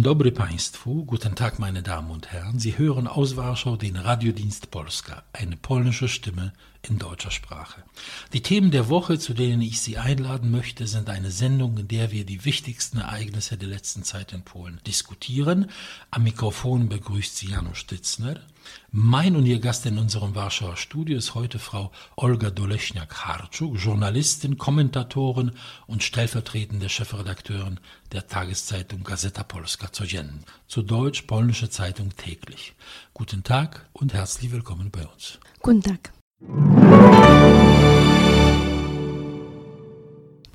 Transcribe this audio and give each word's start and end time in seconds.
Dzień 0.00 0.04
dobry 0.04 0.32
Państwu, 0.32 1.04
guten 1.04 1.34
Tag 1.34 1.58
meine 1.58 1.82
Damen 1.82 2.10
und 2.10 2.32
Herren. 2.32 2.58
Sie 2.60 2.78
hören 2.78 3.06
aus 3.06 3.36
Warschau 3.36 3.76
den 3.76 3.96
Radiodienst 3.96 4.70
Polska, 4.70 5.22
eine 5.34 5.58
polnische 5.58 6.08
Stimme 6.08 6.52
in 6.88 6.98
deutscher 6.98 7.30
Sprache. 7.30 7.82
Die 8.32 8.40
Themen 8.40 8.70
der 8.70 8.88
Woche, 8.88 9.18
zu 9.18 9.34
denen 9.34 9.60
ich 9.60 9.82
Sie 9.82 9.98
einladen 9.98 10.50
möchte, 10.50 10.86
sind 10.86 11.10
eine 11.10 11.30
Sendung, 11.30 11.76
in 11.76 11.88
der 11.88 12.12
wir 12.12 12.24
die 12.24 12.46
wichtigsten 12.46 12.96
Ereignisse 12.96 13.58
der 13.58 13.68
letzten 13.68 14.02
Zeit 14.02 14.32
in 14.32 14.42
Polen 14.42 14.80
diskutieren. 14.86 15.70
Am 16.10 16.22
Mikrofon 16.22 16.88
begrüßt 16.88 17.36
Sie 17.36 17.50
Janusz 17.50 17.76
Stitzner. 17.76 18.40
Mein 18.92 19.36
und 19.36 19.46
Ihr 19.46 19.60
Gast 19.60 19.86
in 19.86 19.98
unserem 19.98 20.34
Warschauer 20.34 20.76
Studio 20.76 21.16
ist 21.16 21.34
heute 21.34 21.58
Frau 21.58 21.92
Olga 22.16 22.50
Doleschniak-Harczuk, 22.50 23.76
Journalistin, 23.76 24.58
Kommentatorin 24.58 25.52
und 25.86 26.02
stellvertretende 26.02 26.88
Chefredakteurin 26.88 27.80
der 28.12 28.26
Tageszeitung 28.26 29.04
Gazeta 29.04 29.44
Polska 29.44 29.86
Codziennie, 29.86 30.40
zu 30.66 30.82
Deutsch 30.82 31.22
Polnische 31.22 31.70
Zeitung 31.70 32.16
täglich. 32.16 32.74
Guten 33.14 33.44
Tag 33.44 33.88
und 33.92 34.14
herzlich 34.14 34.50
willkommen 34.50 34.90
bei 34.90 35.06
uns. 35.06 35.38
Guten 35.60 35.82
Tag. 35.82 36.12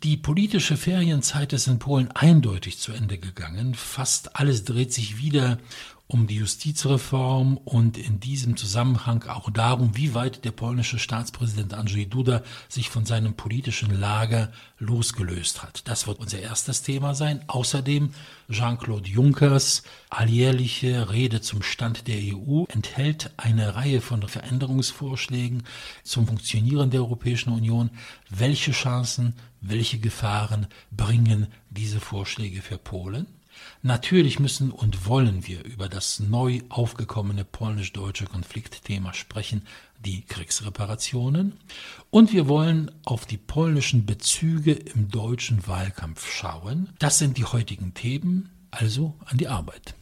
Die 0.05 0.17
politische 0.17 0.77
Ferienzeit 0.77 1.51
ist 1.51 1.65
in 1.65 1.79
Polen 1.79 2.11
eindeutig 2.11 2.77
zu 2.77 2.91
Ende 2.91 3.17
gegangen. 3.17 3.73
Fast 3.73 4.35
alles 4.35 4.63
dreht 4.63 4.93
sich 4.93 5.17
wieder 5.17 5.57
um 6.07 6.27
die 6.27 6.35
Justizreform 6.35 7.57
und 7.57 7.97
in 7.97 8.19
diesem 8.19 8.57
Zusammenhang 8.57 9.23
auch 9.23 9.49
darum, 9.49 9.97
wie 9.97 10.13
weit 10.13 10.45
der 10.45 10.51
polnische 10.51 10.99
Staatspräsident 10.99 11.73
Andrzej 11.73 12.05
Duda 12.05 12.43
sich 12.69 12.89
von 12.89 13.05
seinem 13.05 13.33
politischen 13.33 13.99
Lager 13.99 14.51
losgelöst 14.77 15.63
hat. 15.63 15.87
Das 15.87 16.05
wird 16.05 16.19
unser 16.19 16.39
erstes 16.39 16.83
Thema 16.83 17.15
sein. 17.15 17.43
Außerdem 17.47 18.11
Jean-Claude 18.51 19.09
Junckers 19.09 19.81
alljährliche 20.11 21.09
Rede 21.11 21.41
zum 21.41 21.63
Stand 21.63 22.07
der 22.07 22.17
EU 22.17 22.65
enthält 22.65 23.31
eine 23.37 23.75
Reihe 23.75 24.01
von 24.01 24.21
Veränderungsvorschlägen 24.27 25.63
zum 26.03 26.27
Funktionieren 26.27 26.91
der 26.91 27.01
Europäischen 27.01 27.51
Union. 27.51 27.89
Welche 28.29 28.73
Chancen, 28.73 29.33
welche 29.59 29.97
Gefahren 29.97 30.67
bringen 30.91 31.47
diese 31.71 31.99
Vorschläge 31.99 32.61
für 32.61 32.77
Polen? 32.77 33.25
Natürlich 33.81 34.39
müssen 34.39 34.71
und 34.71 35.05
wollen 35.05 35.45
wir 35.47 35.63
über 35.63 35.89
das 35.89 36.19
neu 36.19 36.61
aufgekommene 36.69 37.45
polnisch-deutsche 37.45 38.25
Konfliktthema 38.25 39.13
sprechen, 39.13 39.63
die 40.03 40.21
Kriegsreparationen. 40.21 41.59
Und 42.09 42.33
wir 42.33 42.47
wollen 42.47 42.91
auf 43.03 43.25
die 43.25 43.37
polnischen 43.37 44.05
Bezüge 44.05 44.73
im 44.73 45.09
deutschen 45.09 45.67
Wahlkampf 45.67 46.31
schauen. 46.31 46.89
Das 46.99 47.19
sind 47.19 47.37
die 47.37 47.45
heutigen 47.45 47.93
Themen, 47.93 48.49
also 48.71 49.15
an 49.25 49.37
die 49.37 49.47
Arbeit. 49.47 49.95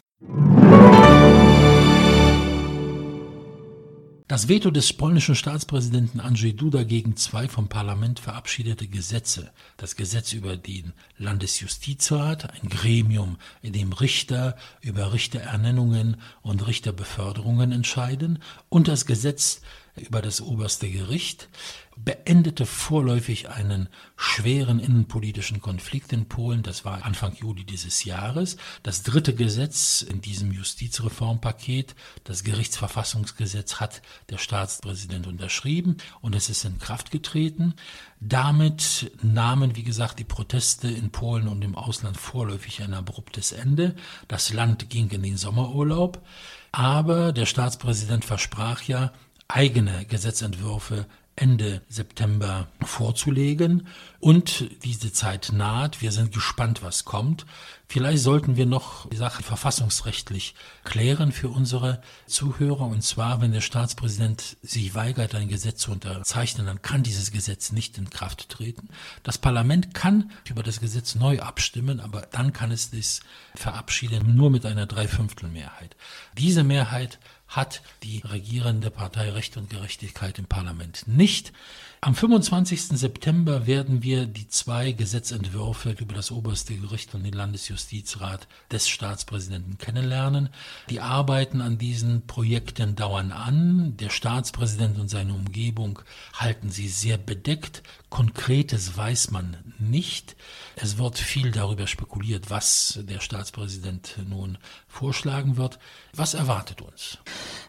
Das 4.26 4.48
Veto 4.48 4.70
des 4.70 4.94
polnischen 4.94 5.34
Staatspräsidenten 5.34 6.18
Andrzej 6.18 6.54
Duda 6.54 6.84
gegen 6.84 7.14
zwei 7.14 7.46
vom 7.46 7.68
Parlament 7.68 8.20
verabschiedete 8.20 8.86
Gesetze, 8.88 9.52
das 9.76 9.96
Gesetz 9.96 10.32
über 10.32 10.56
den 10.56 10.94
Landesjustizrat, 11.18 12.50
ein 12.54 12.70
Gremium, 12.70 13.36
in 13.60 13.74
dem 13.74 13.92
Richter 13.92 14.56
über 14.80 15.12
Richterernennungen 15.12 16.16
und 16.40 16.66
Richterbeförderungen 16.66 17.70
entscheiden, 17.70 18.38
und 18.70 18.88
das 18.88 19.04
Gesetz 19.04 19.60
über 19.96 20.22
das 20.22 20.40
oberste 20.40 20.90
Gericht, 20.90 21.48
beendete 21.96 22.66
vorläufig 22.66 23.50
einen 23.50 23.88
schweren 24.16 24.80
innenpolitischen 24.80 25.60
Konflikt 25.60 26.12
in 26.12 26.26
Polen. 26.26 26.62
Das 26.62 26.84
war 26.84 27.04
Anfang 27.04 27.34
Juli 27.36 27.64
dieses 27.64 28.04
Jahres. 28.04 28.56
Das 28.82 29.04
dritte 29.04 29.34
Gesetz 29.34 30.02
in 30.02 30.20
diesem 30.20 30.50
Justizreformpaket, 30.50 31.94
das 32.24 32.42
Gerichtsverfassungsgesetz, 32.42 33.76
hat 33.76 34.02
der 34.30 34.38
Staatspräsident 34.38 35.28
unterschrieben 35.28 35.98
und 36.20 36.34
es 36.34 36.48
ist 36.48 36.64
in 36.64 36.78
Kraft 36.78 37.12
getreten. 37.12 37.74
Damit 38.20 39.12
nahmen, 39.22 39.76
wie 39.76 39.84
gesagt, 39.84 40.18
die 40.18 40.24
Proteste 40.24 40.88
in 40.88 41.10
Polen 41.10 41.46
und 41.46 41.62
im 41.62 41.76
Ausland 41.76 42.16
vorläufig 42.16 42.82
ein 42.82 42.94
abruptes 42.94 43.52
Ende. 43.52 43.94
Das 44.26 44.52
Land 44.52 44.90
ging 44.90 45.10
in 45.10 45.22
den 45.22 45.36
Sommerurlaub. 45.36 46.24
Aber 46.72 47.32
der 47.32 47.46
Staatspräsident 47.46 48.24
versprach 48.24 48.82
ja, 48.82 49.12
eigene 49.48 50.04
Gesetzentwürfe 50.06 51.06
Ende 51.36 51.82
September 51.88 52.68
vorzulegen. 52.80 53.88
Und 54.20 54.70
diese 54.84 55.12
Zeit 55.12 55.50
naht. 55.52 56.00
Wir 56.00 56.12
sind 56.12 56.32
gespannt, 56.32 56.82
was 56.82 57.04
kommt. 57.04 57.44
Vielleicht 57.88 58.22
sollten 58.22 58.56
wir 58.56 58.66
noch 58.66 59.08
die 59.10 59.16
Sache 59.16 59.42
verfassungsrechtlich 59.42 60.54
klären 60.84 61.32
für 61.32 61.48
unsere 61.48 62.00
Zuhörer. 62.26 62.86
Und 62.86 63.02
zwar, 63.02 63.40
wenn 63.40 63.52
der 63.52 63.60
Staatspräsident 63.60 64.56
sich 64.62 64.94
weigert, 64.94 65.34
ein 65.34 65.48
Gesetz 65.48 65.80
zu 65.80 65.92
unterzeichnen, 65.92 66.66
dann 66.66 66.82
kann 66.82 67.02
dieses 67.02 67.32
Gesetz 67.32 67.72
nicht 67.72 67.98
in 67.98 68.10
Kraft 68.10 68.48
treten. 68.48 68.88
Das 69.22 69.36
Parlament 69.36 69.92
kann 69.92 70.30
über 70.48 70.62
das 70.62 70.80
Gesetz 70.80 71.14
neu 71.16 71.40
abstimmen, 71.40 72.00
aber 72.00 72.22
dann 72.22 72.52
kann 72.52 72.70
es 72.70 72.90
das 72.90 73.20
verabschieden, 73.54 74.34
nur 74.34 74.50
mit 74.50 74.64
einer 74.64 74.86
Dreiviertelmehrheit. 74.86 75.96
Diese 76.38 76.64
Mehrheit 76.64 77.18
hat 77.56 77.82
die 78.02 78.20
regierende 78.24 78.90
Partei 78.90 79.30
Recht 79.30 79.56
und 79.56 79.70
Gerechtigkeit 79.70 80.38
im 80.38 80.46
Parlament 80.46 81.04
nicht. 81.06 81.52
Am 82.00 82.14
25. 82.14 82.88
September 82.98 83.66
werden 83.66 84.02
wir 84.02 84.26
die 84.26 84.46
zwei 84.46 84.92
Gesetzentwürfe 84.92 85.92
über 85.92 86.14
das 86.14 86.30
oberste 86.30 86.74
Gericht 86.76 87.14
und 87.14 87.24
den 87.24 87.32
Landesjustizrat 87.32 88.46
des 88.70 88.90
Staatspräsidenten 88.90 89.78
kennenlernen. 89.78 90.50
Die 90.90 91.00
Arbeiten 91.00 91.62
an 91.62 91.78
diesen 91.78 92.26
Projekten 92.26 92.94
dauern 92.94 93.32
an. 93.32 93.96
Der 93.96 94.10
Staatspräsident 94.10 94.98
und 94.98 95.08
seine 95.08 95.32
Umgebung 95.32 96.00
halten 96.34 96.70
sie 96.70 96.88
sehr 96.88 97.16
bedeckt. 97.16 97.82
Konkretes 98.14 98.96
weiß 98.96 99.32
man 99.32 99.56
nicht. 99.80 100.36
Es 100.76 100.98
wird 100.98 101.18
viel 101.18 101.50
darüber 101.50 101.88
spekuliert, 101.88 102.48
was 102.48 103.00
der 103.02 103.18
Staatspräsident 103.18 104.20
nun 104.30 104.56
vorschlagen 104.86 105.56
wird. 105.56 105.80
Was 106.14 106.34
erwartet 106.34 106.80
uns? 106.80 107.18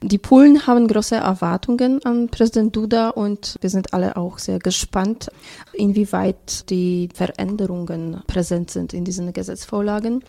Die 0.03 0.19
Polen 0.19 0.67
haben 0.67 0.87
große 0.87 1.15
Erwartungen 1.15 2.05
an 2.05 2.29
Präsident 2.29 2.75
Duda 2.75 3.09
und 3.09 3.55
wir 3.61 3.71
sind 3.71 3.95
alle 3.95 4.17
auch 4.17 4.37
sehr 4.37 4.59
gespannt, 4.59 5.31
inwieweit 5.73 6.69
die 6.69 7.09
Veränderungen 7.11 8.21
präsent 8.27 8.69
sind 8.69 8.93
in 8.93 9.03
diesen 9.03 9.33
Gesetzvorlagen. 9.33 10.23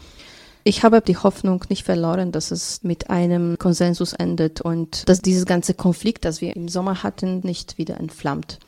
Ich 0.65 0.82
habe 0.82 1.03
die 1.03 1.19
Hoffnung 1.19 1.62
nicht 1.69 1.84
verloren, 1.84 2.32
dass 2.32 2.53
es 2.53 2.82
mit 2.82 3.10
einem 3.10 3.59
Konsensus 3.59 4.15
endet 4.15 4.62
und 4.62 5.06
dass 5.10 5.21
dieses 5.21 5.44
ganze 5.44 5.75
Konflikt, 5.75 6.25
das 6.25 6.41
wir 6.41 6.56
im 6.56 6.69
Sommer 6.69 7.03
hatten, 7.03 7.41
nicht 7.41 7.76
wieder 7.76 8.00
entflammt. 8.00 8.60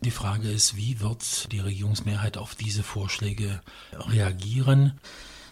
Die 0.00 0.10
Frage 0.12 0.48
ist, 0.48 0.76
wie 0.76 1.00
wird 1.00 1.50
die 1.52 1.58
Regierungsmehrheit 1.58 2.36
auf 2.36 2.54
diese 2.54 2.82
Vorschläge 2.82 3.60
reagieren? 3.92 4.92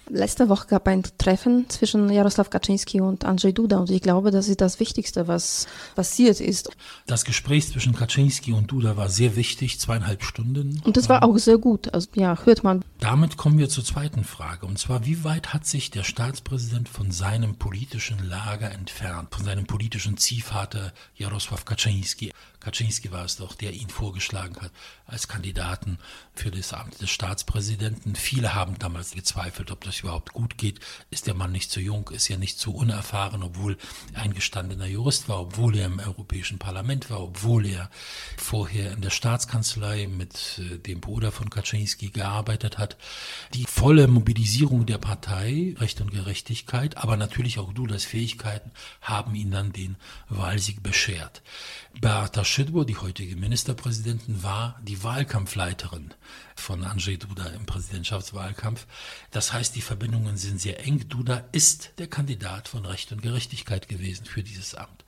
Letzte 0.09 0.49
Woche 0.49 0.69
gab 0.69 0.87
ein 0.87 1.03
Treffen 1.19 1.69
zwischen 1.69 2.09
Jaroslaw 2.09 2.49
Kaczynski 2.49 3.01
und 3.01 3.25
Andrzej 3.25 3.53
Duda 3.53 3.79
und 3.79 3.91
ich 3.91 4.03
glaube, 4.03 4.31
das 4.31 4.47
ist 4.47 4.61
das 4.61 4.79
Wichtigste, 4.79 5.27
was 5.27 5.67
passiert 5.97 6.41
ist. 6.41 6.71
Das 7.07 7.25
Gespräch 7.25 7.67
zwischen 7.67 7.93
Kaczynski 7.93 8.53
und 8.53 8.71
Duda 8.71 8.97
war 8.97 9.09
sehr 9.09 9.35
wichtig, 9.35 9.81
zweieinhalb 9.81 10.23
Stunden. 10.23 10.81
Und 10.85 10.97
das 10.97 11.09
war 11.09 11.25
auch 11.25 11.37
sehr 11.39 11.59
gut, 11.59 11.93
also 11.93 12.09
ja, 12.15 12.39
hört 12.45 12.63
man. 12.63 12.85
Damit 13.01 13.37
kommen 13.37 13.59
wir 13.59 13.69
zur 13.69 13.85
zweiten 13.85 14.23
Frage 14.23 14.67
und 14.67 14.79
zwar, 14.79 15.05
wie 15.05 15.25
weit 15.25 15.53
hat 15.53 15.67
sich 15.67 15.91
der 15.91 16.05
Staatspräsident 16.05 16.89
von 16.89 17.11
seinem 17.11 17.57
politischen 17.57 18.29
Lager 18.29 18.71
entfernt, 18.71 19.35
von 19.35 19.45
seinem 19.45 19.67
politischen 19.67 20.17
Ziehvater 20.17 20.93
Jaroslaw 21.17 21.65
Kaczynski? 21.65 22.33
Kaczynski 22.67 23.13
war 23.13 23.25
es 23.25 23.37
doch, 23.37 23.55
der 23.55 23.75
ihn 23.75 23.89
vorgeschlagen 23.89 24.57
hat 24.61 24.73
als 25.07 25.29
Kandidaten 25.29 25.99
für 26.35 26.51
das 26.51 26.73
Amt 26.73 27.01
des 27.01 27.11
Staatspräsidenten. 27.11 28.17
Viele 28.17 28.57
haben 28.57 28.77
damals 28.81 29.13
gezweifelt, 29.13 29.71
ob 29.71 29.85
das 29.85 30.01
überhaupt 30.01 30.33
gut 30.33 30.59
geht. 30.59 30.81
Ist 31.09 31.29
der 31.29 31.35
Mann 31.35 31.53
nicht 31.53 31.71
zu 31.71 31.79
jung, 31.79 32.11
ist 32.11 32.29
er 32.29 32.39
nicht 32.39 32.59
zu 32.59 32.75
unerfahren, 32.75 33.45
obwohl 33.45 33.79
er 34.15 34.23
ein 34.23 34.35
gestandener 34.35 34.87
Jurist 34.87 35.29
war, 35.29 35.43
obwohl 35.43 35.77
er 35.77 35.87
im 35.87 36.01
Europäischen 36.01 36.59
Parlament 36.59 37.09
war, 37.09 37.21
obwohl 37.21 37.67
er 37.67 37.89
vorher 38.37 38.91
in 38.91 39.01
der 39.01 39.11
Staatskanzlei 39.11 40.09
mit 40.09 40.59
äh, 40.59 40.79
dem 40.79 41.01
Bruder 41.01 41.31
von 41.31 41.51
Kaczynski 41.51 42.09
gearbeitet 42.09 42.79
hat. 42.79 42.97
Die 43.55 43.65
volle 43.65 44.09
Mobilisierung 44.09 44.87
der 44.87 44.99
Partei, 44.99 45.77
Recht 45.79 46.01
und 46.01 46.11
Gerechtigkeit, 46.11 46.97
aber 46.97 47.17
natürlich 47.17 47.61
auch 47.61 47.73
Dudas 47.73 48.05
Fähigkeiten 48.05 48.73
haben 49.03 49.37
ihn 49.37 49.53
dann 49.53 49.73
den 49.73 49.95
Wahlsieg 50.29 50.83
beschert. 50.83 51.43
Beata 52.01 52.45
Szydło, 52.57 52.85
die 52.85 52.95
heutige 52.95 53.37
Ministerpräsidentin, 53.37 54.43
war 54.43 54.81
die 54.83 55.03
Wahlkampfleiterin 55.03 56.15
von 56.55 56.85
Andrzej 56.85 57.19
Duda 57.19 57.49
im 57.49 57.67
Präsidentschaftswahlkampf. 57.67 58.87
Das 59.31 59.53
heißt, 59.53 59.77
die 59.77 59.83
Verbindungen 59.83 60.39
sind 60.39 60.59
sehr 60.59 60.83
eng. 60.87 61.07
Duda 61.07 61.45
ist 61.53 61.91
der 61.99 62.07
Kandidat 62.07 62.69
von 62.69 62.87
Recht 62.87 63.13
und 63.13 63.21
Gerechtigkeit 63.21 63.89
gewesen 63.89 64.25
für 64.25 64.43
dieses 64.43 64.75
Amt. 64.75 65.05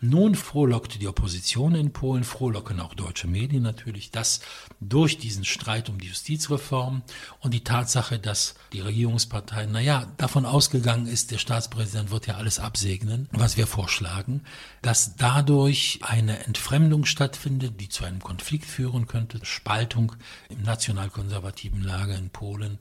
Nun 0.00 0.34
frohlockt 0.34 1.00
die 1.00 1.08
Opposition 1.08 1.74
in 1.74 1.90
Polen, 1.90 2.22
frohlocken 2.22 2.80
auch 2.80 2.92
deutsche 2.92 3.26
Medien 3.26 3.62
natürlich, 3.62 4.10
dass 4.10 4.40
durch 4.78 5.16
diesen 5.16 5.46
Streit 5.46 5.88
um 5.88 5.98
die 5.98 6.08
Justizreform 6.08 7.02
und 7.40 7.54
die 7.54 7.64
Tatsache, 7.64 8.18
dass 8.18 8.56
die 8.74 8.80
Regierungspartei, 8.80 9.64
naja, 9.64 10.06
davon 10.18 10.44
ausgegangen 10.44 11.06
ist, 11.06 11.30
der 11.30 11.38
Staatspräsident 11.38 12.10
wird 12.10 12.26
ja 12.26 12.36
alles 12.36 12.58
absegnen, 12.58 13.26
was 13.32 13.56
wir 13.56 13.66
vorschlagen, 13.66 14.42
dass 14.82 15.16
dadurch 15.16 16.00
eine 16.02 16.44
Entfremdung 16.44 17.06
stattfindet, 17.06 17.80
die 17.80 17.88
zu 17.88 18.04
einem 18.04 18.20
Konflikt 18.20 18.66
führen 18.66 19.06
könnte, 19.06 19.40
Spaltung 19.44 20.12
im 20.50 20.62
nationalkonservativen 20.62 21.82
Lager 21.82 22.16
in 22.18 22.28
Polen. 22.28 22.78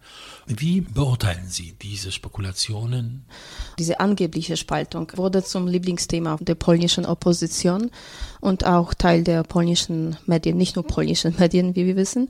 Wie 0.48 0.82
beurteilen 0.82 1.48
Sie 1.48 1.76
diese 1.82 2.12
Spekulationen? 2.12 3.26
Diese 3.80 4.02
angebliche 4.02 4.58
Spaltung 4.58 5.10
wurde 5.16 5.44
zum 5.44 5.68
Lieblingsthema 5.68 6.38
der 6.42 6.56
polnischen 6.56 7.05
Opposition 7.06 7.92
und 8.42 8.66
auch 8.66 8.94
Teil 8.94 9.24
der 9.24 9.44
polnischen 9.44 10.18
Medien, 10.26 10.58
nicht 10.58 10.76
nur 10.76 10.86
polnischen 10.86 11.36
Medien, 11.40 11.76
wie 11.76 11.86
wir 11.86 11.96
wissen. 11.96 12.30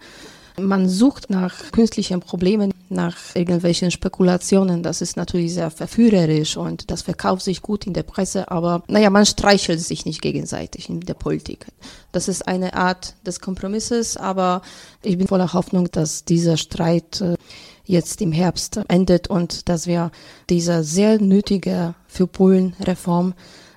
Man 0.58 0.88
sucht 0.88 1.30
nach 1.30 1.72
künstlichen 1.74 2.22
Problemen, 2.22 2.74
nach 2.88 3.18
irgendwelchen 3.34 3.92
Spekulationen. 3.92 4.84
Das 4.84 5.02
ist 5.02 5.18
natürlich 5.18 5.54
sehr 5.54 5.70
verführerisch 5.70 6.56
und 6.56 6.92
das 6.92 7.02
verkauft 7.02 7.44
sich 7.44 7.62
gut 7.62 7.86
in 7.86 7.94
der 7.94 8.04
Presse, 8.04 8.50
aber 8.50 8.82
naja, 8.88 9.10
man 9.10 9.26
streichelt 9.26 9.82
sich 9.82 10.06
nicht 10.06 10.22
gegenseitig 10.22 10.90
in 10.90 11.02
der 11.02 11.14
Politik. 11.14 11.66
Das 12.14 12.30
ist 12.30 12.48
eine 12.48 12.74
Art 12.74 13.16
des 13.26 13.42
Kompromisses, 13.42 14.16
aber 14.16 14.62
ich 15.02 15.18
bin 15.18 15.28
voller 15.28 15.52
Hoffnung, 15.52 15.92
dass 15.92 16.24
dieser 16.24 16.56
Streit 16.56 17.20
äh, 17.20 17.36
jetzt 17.84 18.22
im 18.22 18.32
Herbst 18.32 18.80
endet 18.88 19.28
und 19.28 19.68
dass 19.68 19.88
wir 19.88 20.12
diese 20.50 20.84
sehr 20.84 21.22
nötige 21.22 21.96
für 22.08 22.28
Polen 22.28 22.76
Reform 22.80 23.34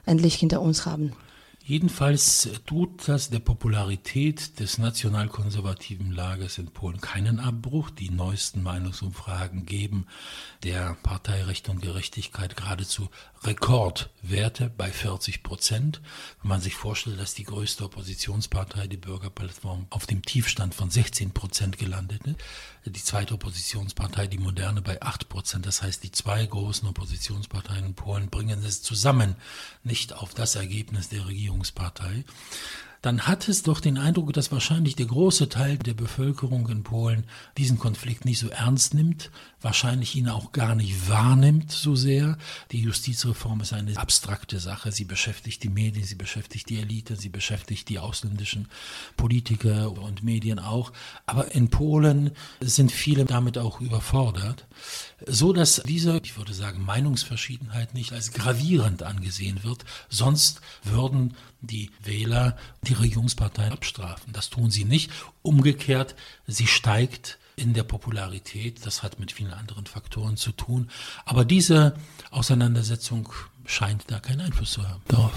endlich 0.08 0.34
hinter 0.34 0.60
uns 0.60 0.86
haben. 0.86 1.12
Jedenfalls 1.68 2.48
tut 2.64 3.06
das 3.08 3.28
der 3.28 3.40
Popularität 3.40 4.58
des 4.58 4.78
nationalkonservativen 4.78 6.12
Lagers 6.12 6.56
in 6.56 6.68
Polen 6.68 6.98
keinen 6.98 7.40
Abbruch. 7.40 7.90
Die 7.90 8.08
neuesten 8.08 8.62
Meinungsumfragen 8.62 9.66
geben 9.66 10.06
der 10.62 10.96
Partei 11.02 11.44
Recht 11.44 11.68
und 11.68 11.82
Gerechtigkeit 11.82 12.56
geradezu 12.56 13.10
Rekordwerte 13.42 14.72
bei 14.74 14.90
40 14.90 15.42
Prozent. 15.42 16.00
Wenn 16.40 16.48
man 16.48 16.62
sich 16.62 16.74
vorstellt, 16.74 17.20
dass 17.20 17.34
die 17.34 17.44
größte 17.44 17.84
Oppositionspartei, 17.84 18.86
die 18.86 18.96
Bürgerplattform, 18.96 19.88
auf 19.90 20.06
dem 20.06 20.22
Tiefstand 20.22 20.74
von 20.74 20.88
16 20.88 21.32
Prozent 21.32 21.76
gelandet 21.76 22.22
ist, 22.24 22.38
die 22.90 23.02
zweite 23.02 23.34
Oppositionspartei, 23.34 24.26
die 24.26 24.38
Moderne, 24.38 24.82
bei 24.82 25.00
8 25.02 25.28
Prozent. 25.28 25.66
Das 25.66 25.82
heißt, 25.82 26.02
die 26.02 26.12
zwei 26.12 26.44
großen 26.44 26.88
Oppositionsparteien 26.88 27.84
in 27.84 27.94
Polen 27.94 28.28
bringen 28.28 28.64
es 28.64 28.82
zusammen 28.82 29.36
nicht 29.84 30.12
auf 30.12 30.34
das 30.34 30.54
Ergebnis 30.54 31.08
der 31.08 31.26
Regierungspartei 31.26 32.24
dann 33.02 33.22
hat 33.26 33.48
es 33.48 33.62
doch 33.62 33.80
den 33.80 33.96
Eindruck, 33.96 34.32
dass 34.32 34.50
wahrscheinlich 34.50 34.96
der 34.96 35.06
große 35.06 35.48
Teil 35.48 35.78
der 35.78 35.94
Bevölkerung 35.94 36.68
in 36.68 36.82
Polen 36.82 37.24
diesen 37.56 37.78
Konflikt 37.78 38.24
nicht 38.24 38.40
so 38.40 38.48
ernst 38.48 38.94
nimmt, 38.94 39.30
wahrscheinlich 39.60 40.16
ihn 40.16 40.28
auch 40.28 40.52
gar 40.52 40.74
nicht 40.74 41.08
wahrnimmt 41.08 41.70
so 41.70 41.94
sehr. 41.94 42.36
Die 42.72 42.80
Justizreform 42.80 43.60
ist 43.60 43.72
eine 43.72 43.96
abstrakte 43.96 44.58
Sache. 44.58 44.90
Sie 44.92 45.04
beschäftigt 45.04 45.62
die 45.62 45.68
Medien, 45.68 46.04
sie 46.04 46.16
beschäftigt 46.16 46.68
die 46.68 46.80
Elite, 46.80 47.16
sie 47.16 47.28
beschäftigt 47.28 47.88
die 47.88 47.98
ausländischen 47.98 48.68
Politiker 49.16 49.92
und 49.92 50.22
Medien 50.22 50.58
auch. 50.58 50.92
Aber 51.26 51.54
in 51.54 51.70
Polen 51.70 52.32
sind 52.60 52.90
viele 52.90 53.24
damit 53.24 53.58
auch 53.58 53.80
überfordert, 53.80 54.66
so 55.26 55.52
dass 55.52 55.82
diese, 55.84 56.20
ich 56.22 56.36
würde 56.36 56.54
sagen, 56.54 56.84
Meinungsverschiedenheit 56.84 57.94
nicht 57.94 58.12
als 58.12 58.32
gravierend 58.32 59.02
angesehen 59.02 59.64
wird. 59.64 59.84
Sonst 60.08 60.60
würden 60.84 61.34
die 61.60 61.90
Wähler 62.02 62.56
die 62.82 62.94
Regierungsparteien 62.94 63.72
abstrafen. 63.72 64.32
Das 64.32 64.50
tun 64.50 64.70
sie 64.70 64.84
nicht. 64.84 65.10
Umgekehrt, 65.42 66.14
sie 66.46 66.66
steigt 66.66 67.38
in 67.56 67.74
der 67.74 67.82
Popularität. 67.82 68.86
Das 68.86 69.02
hat 69.02 69.18
mit 69.18 69.32
vielen 69.32 69.52
anderen 69.52 69.86
Faktoren 69.86 70.36
zu 70.36 70.52
tun. 70.52 70.88
Aber 71.24 71.44
diese 71.44 71.96
Auseinandersetzung 72.30 73.32
scheint 73.66 74.04
da 74.08 74.20
keinen 74.20 74.42
Einfluss 74.42 74.72
zu 74.72 74.88
haben 74.88 75.02
darauf. 75.08 75.32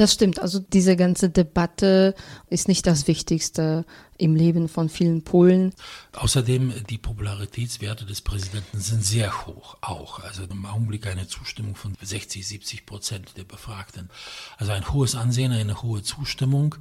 Das 0.00 0.14
stimmt. 0.14 0.38
Also 0.38 0.60
diese 0.60 0.96
ganze 0.96 1.28
Debatte 1.28 2.14
ist 2.48 2.68
nicht 2.68 2.86
das 2.86 3.06
Wichtigste 3.06 3.84
im 4.16 4.34
Leben 4.34 4.70
von 4.70 4.88
vielen 4.88 5.24
Polen. 5.24 5.74
Außerdem 6.12 6.72
die 6.88 6.96
Popularitätswerte 6.96 8.06
des 8.06 8.22
Präsidenten 8.22 8.80
sind 8.80 9.04
sehr 9.04 9.44
hoch, 9.46 9.76
auch. 9.82 10.20
Also 10.20 10.44
im 10.44 10.64
Augenblick 10.64 11.06
eine 11.06 11.28
Zustimmung 11.28 11.74
von 11.74 11.98
60, 12.00 12.48
70 12.48 12.86
Prozent 12.86 13.36
der 13.36 13.44
Befragten. 13.44 14.08
Also 14.56 14.72
ein 14.72 14.90
hohes 14.90 15.14
Ansehen, 15.16 15.52
eine 15.52 15.82
hohe 15.82 16.02
Zustimmung. 16.02 16.76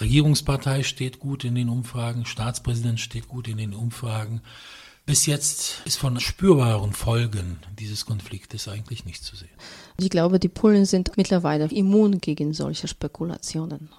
Regierungspartei 0.00 0.84
steht 0.84 1.18
gut 1.18 1.44
in 1.44 1.56
den 1.56 1.68
Umfragen, 1.68 2.24
Staatspräsident 2.24 2.98
steht 2.98 3.28
gut 3.28 3.46
in 3.46 3.58
den 3.58 3.74
Umfragen. 3.74 4.40
Bis 5.06 5.26
jetzt 5.26 5.82
ist 5.84 5.98
von 5.98 6.18
spürbaren 6.18 6.94
Folgen 6.94 7.58
dieses 7.78 8.06
Konfliktes 8.06 8.68
eigentlich 8.68 9.04
nichts 9.04 9.26
zu 9.26 9.36
sehen. 9.36 9.50
Ich 9.98 10.08
glaube, 10.08 10.40
die 10.40 10.48
Polen 10.48 10.86
sind 10.86 11.18
mittlerweile 11.18 11.66
immun 11.66 12.20
gegen 12.20 12.54
solche 12.54 12.88
Spekulationen. 12.88 13.90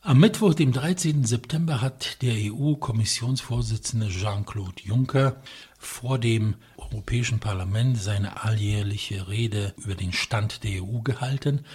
Am 0.00 0.20
Mittwoch, 0.20 0.54
dem 0.54 0.72
13. 0.72 1.24
September, 1.24 1.82
hat 1.82 2.22
der 2.22 2.34
EU-Kommissionsvorsitzende 2.34 4.08
Jean-Claude 4.08 4.82
Juncker 4.82 5.42
vor 5.78 6.18
dem 6.18 6.56
Europäischen 6.78 7.40
Parlament 7.40 7.98
seine 7.98 8.42
alljährliche 8.42 9.28
Rede 9.28 9.74
über 9.76 9.94
den 9.94 10.12
Stand 10.12 10.64
der 10.64 10.82
EU 10.82 11.00
gehalten. 11.02 11.66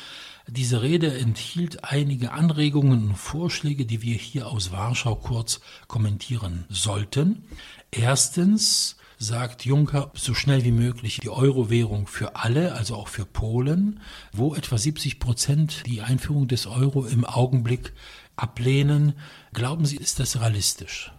Diese 0.52 0.82
Rede 0.82 1.16
enthielt 1.16 1.84
einige 1.84 2.32
Anregungen 2.32 3.10
und 3.10 3.16
Vorschläge, 3.16 3.86
die 3.86 4.02
wir 4.02 4.16
hier 4.16 4.48
aus 4.48 4.72
Warschau 4.72 5.16
kurz 5.16 5.60
kommentieren 5.88 6.66
sollten. 6.70 7.44
Erstens 7.92 8.96
sagt 9.20 9.66
Juncker 9.66 10.12
so 10.16 10.34
schnell 10.34 10.64
wie 10.64 10.72
möglich 10.72 11.20
die 11.22 11.30
Euro-Währung 11.30 12.08
für 12.08 12.36
alle, 12.36 12.74
also 12.74 12.96
auch 12.96 13.10
für 13.10 13.26
Polen, 13.26 14.00
wo 14.34 14.56
etwa 14.56 14.78
70 14.78 15.20
Prozent 15.20 15.84
die 15.86 16.02
Einführung 16.02 16.48
des 16.48 16.66
Euro 16.66 17.06
im 17.06 17.26
Augenblick 17.26 17.94
ablehnen. 18.36 19.14
Glauben 19.54 19.86
Sie, 19.86 19.98
ist 19.98 20.20
das 20.20 20.40
realistisch? 20.40 21.12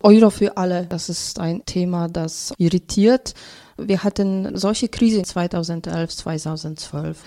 Euro 0.00 0.30
für 0.30 0.56
alle, 0.56 0.86
das 0.86 1.10
ist 1.10 1.38
ein 1.38 1.64
Thema, 1.66 2.08
das 2.08 2.54
irritiert. 2.56 3.34
Wir 3.76 4.02
hatten 4.02 4.56
solche 4.56 4.88
Krise 4.88 5.22
2011, 5.22 6.16
2012. 6.16 7.18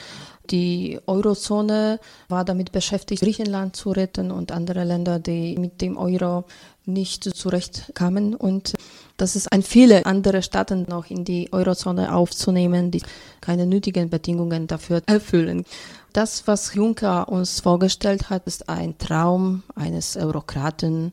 Die 0.51 0.99
Eurozone 1.07 1.99
war 2.29 2.45
damit 2.45 2.71
beschäftigt, 2.71 3.21
Griechenland 3.21 3.75
zu 3.75 3.91
retten 3.91 4.31
und 4.31 4.51
andere 4.51 4.83
Länder, 4.83 5.19
die 5.19 5.57
mit 5.57 5.81
dem 5.81 5.97
Euro 5.97 6.45
nicht 6.85 7.23
zurechtkamen. 7.23 8.35
Und 8.35 8.73
das 9.17 9.35
ist 9.35 9.51
ein 9.51 9.63
Fehler, 9.63 10.05
andere 10.05 10.41
Staaten 10.41 10.85
noch 10.87 11.09
in 11.09 11.25
die 11.25 11.51
Eurozone 11.51 12.13
aufzunehmen, 12.13 12.91
die 12.91 13.01
keine 13.41 13.65
nötigen 13.65 14.09
Bedingungen 14.09 14.67
dafür 14.67 15.01
erfüllen. 15.05 15.65
Das, 16.13 16.47
was 16.47 16.73
Juncker 16.73 17.27
uns 17.27 17.59
vorgestellt 17.59 18.29
hat, 18.29 18.47
ist 18.47 18.69
ein 18.69 18.97
Traum 18.97 19.63
eines 19.75 20.15
Eurokraten, 20.15 21.11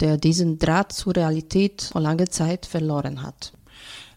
der 0.00 0.16
diesen 0.16 0.58
Draht 0.58 0.92
zur 0.92 1.16
Realität 1.16 1.88
vor 1.90 2.00
langer 2.00 2.26
Zeit 2.26 2.66
verloren 2.66 3.22
hat. 3.22 3.52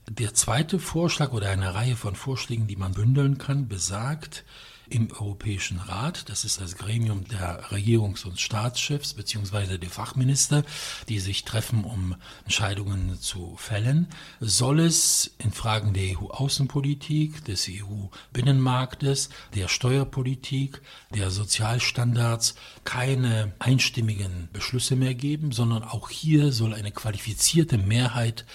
Der 0.10 0.34
zweite 0.34 0.80
Vorschlag 0.80 1.34
oder 1.34 1.50
eine 1.50 1.76
Reihe 1.76 1.98
von 1.98 2.16
Vorschlägen, 2.16 2.66
die 2.66 2.78
man 2.78 2.94
bündeln 2.94 3.38
kann, 3.38 3.68
besagt, 3.68 4.46
im 4.90 5.12
Europäischen 5.12 5.80
Rat, 5.80 6.30
das 6.30 6.46
ist 6.46 6.62
das 6.62 6.76
Gremium 6.76 7.26
der 7.28 7.64
Regierungs- 7.72 8.26
und 8.26 8.40
Staatschefs 8.40 9.14
bzw. 9.14 9.78
der 9.78 9.90
Fachminister, 9.90 10.64
die 11.10 11.20
sich 11.20 11.44
treffen, 11.44 11.84
um 11.84 12.16
Entscheidungen 12.44 13.20
zu 13.20 13.56
fällen, 13.58 14.08
soll 14.40 14.80
es 14.80 15.32
in 15.38 15.52
Fragen 15.52 15.94
der 15.94 16.18
EU-Außenpolitik, 16.18 17.44
des 17.46 17.70
EU-Binnenmarktes, 17.70 19.30
der 19.56 19.68
Steuerpolitik, 19.68 20.82
der 21.14 21.32
Sozialstandards 21.32 22.56
keine 22.84 23.54
einstimmigen 23.60 24.50
Beschlüsse 24.54 24.96
mehr 24.96 25.16
geben, 25.16 25.52
sondern 25.52 25.84
auch 25.84 26.10
hier 26.10 26.52
soll 26.52 26.74
eine 26.74 26.92
qualifizierte 26.92 27.78
Mehrheit 27.78 28.46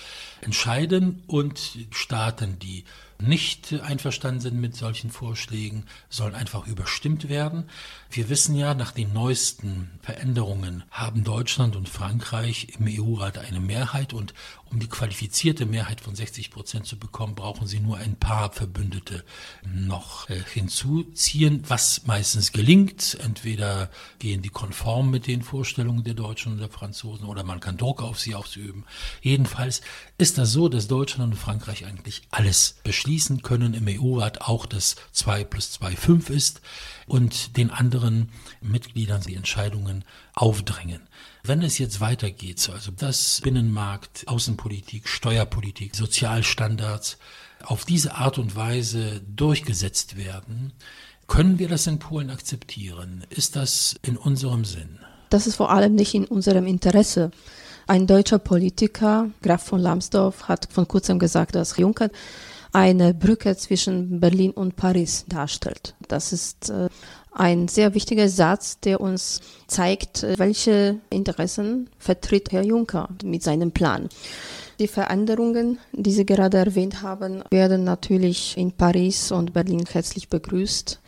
entscheiden 0.40 1.22
und 1.26 1.78
Staaten, 1.90 2.58
die 2.58 2.84
nicht 3.22 3.72
einverstanden 3.82 4.40
sind 4.40 4.60
mit 4.60 4.76
solchen 4.76 5.10
Vorschlägen, 5.10 5.84
sollen 6.08 6.34
einfach 6.34 6.66
überstimmt 6.66 7.28
werden. 7.28 7.64
Wir 8.10 8.28
wissen 8.28 8.54
ja, 8.54 8.74
nach 8.74 8.92
den 8.92 9.12
neuesten 9.12 9.90
Veränderungen 10.02 10.84
haben 10.90 11.24
Deutschland 11.24 11.76
und 11.76 11.88
Frankreich 11.88 12.68
im 12.78 12.86
EU-Rat 12.88 13.38
eine 13.38 13.60
Mehrheit 13.60 14.12
und 14.12 14.34
um 14.72 14.80
die 14.80 14.88
qualifizierte 14.88 15.66
Mehrheit 15.66 16.00
von 16.00 16.14
60 16.14 16.50
Prozent 16.50 16.86
zu 16.86 16.98
bekommen, 16.98 17.34
brauchen 17.34 17.66
sie 17.66 17.78
nur 17.78 17.98
ein 17.98 18.16
paar 18.16 18.52
Verbündete 18.52 19.22
noch 19.64 20.30
äh, 20.30 20.40
hinzuziehen, 20.52 21.62
was 21.68 22.06
meistens 22.06 22.52
gelingt. 22.52 23.18
Entweder 23.22 23.90
gehen 24.18 24.40
die 24.40 24.48
konform 24.48 25.10
mit 25.10 25.26
den 25.26 25.42
Vorstellungen 25.42 26.04
der 26.04 26.14
Deutschen 26.14 26.52
und 26.52 26.58
der 26.58 26.70
Franzosen 26.70 27.26
oder 27.26 27.44
man 27.44 27.60
kann 27.60 27.76
Druck 27.76 28.02
auf 28.02 28.18
sie 28.18 28.34
ausüben. 28.34 28.84
Jedenfalls 29.20 29.82
ist 30.16 30.38
das 30.38 30.52
so, 30.52 30.70
dass 30.70 30.88
Deutschland 30.88 31.34
und 31.34 31.38
Frankreich 31.38 31.84
eigentlich 31.84 32.22
alles 32.30 32.76
beschließen 32.82 33.42
können 33.42 33.74
im 33.74 33.86
EU-Rat, 33.88 34.40
auch 34.40 34.64
dass 34.64 34.96
2 35.12 35.44
plus 35.44 35.72
2 35.72 35.96
5 35.96 36.30
ist 36.30 36.62
und 37.06 37.58
den 37.58 37.70
anderen 37.70 38.30
Mitgliedern 38.62 39.20
die 39.20 39.34
Entscheidungen 39.34 40.04
aufdrängen. 40.34 41.02
Wenn 41.44 41.62
es 41.62 41.78
jetzt 41.78 42.00
weitergeht, 42.00 42.70
also 42.72 42.92
das 42.92 43.40
Binnenmarkt, 43.42 44.28
Außenpolitik, 44.28 45.08
Steuerpolitik, 45.08 45.96
Sozialstandards 45.96 47.18
auf 47.64 47.84
diese 47.84 48.14
Art 48.14 48.38
und 48.38 48.54
Weise 48.54 49.22
durchgesetzt 49.34 50.16
werden, 50.16 50.72
können 51.26 51.58
wir 51.58 51.68
das 51.68 51.88
in 51.88 51.98
Polen 51.98 52.30
akzeptieren? 52.30 53.24
Ist 53.28 53.56
das 53.56 53.96
in 54.02 54.16
unserem 54.16 54.64
Sinn? 54.64 55.00
Das 55.30 55.48
ist 55.48 55.56
vor 55.56 55.72
allem 55.72 55.96
nicht 55.96 56.14
in 56.14 56.26
unserem 56.26 56.66
Interesse. 56.66 57.32
Ein 57.88 58.06
deutscher 58.06 58.38
Politiker, 58.38 59.28
Graf 59.42 59.64
von 59.64 59.80
Lambsdorff, 59.80 60.46
hat 60.46 60.68
vor 60.70 60.86
kurzem 60.86 61.18
gesagt, 61.18 61.56
dass 61.56 61.76
Juncker 61.76 62.10
eine 62.72 63.14
Brücke 63.14 63.56
zwischen 63.56 64.20
Berlin 64.20 64.52
und 64.52 64.76
Paris 64.76 65.24
darstellt. 65.28 65.94
Das 66.06 66.32
ist 66.32 66.70
äh, 66.70 66.88
ein 67.34 67.68
sehr 67.68 67.94
wichtiger 67.94 68.28
Satz, 68.28 68.78
der 68.80 69.00
uns 69.00 69.40
zeigt, 69.66 70.22
äh, 70.22 70.38
welche 70.38 71.00
Interessen 71.10 71.88
vertritt 71.98 72.52
Herr 72.52 72.62
Juncker 72.62 73.08
mit 73.24 73.42
seinem 73.42 73.72
Plan. 73.72 74.08
Die 74.78 74.88
Veränderungen, 74.88 75.78
die 75.92 76.12
Sie 76.12 76.26
gerade 76.26 76.58
erwähnt 76.58 77.02
haben, 77.02 77.44
werden 77.50 77.84
natürlich 77.84 78.56
in 78.56 78.72
Paris 78.72 79.30
und 79.30 79.52
Berlin 79.52 79.84
herzlich 79.90 80.28
begrüßt, 80.28 81.00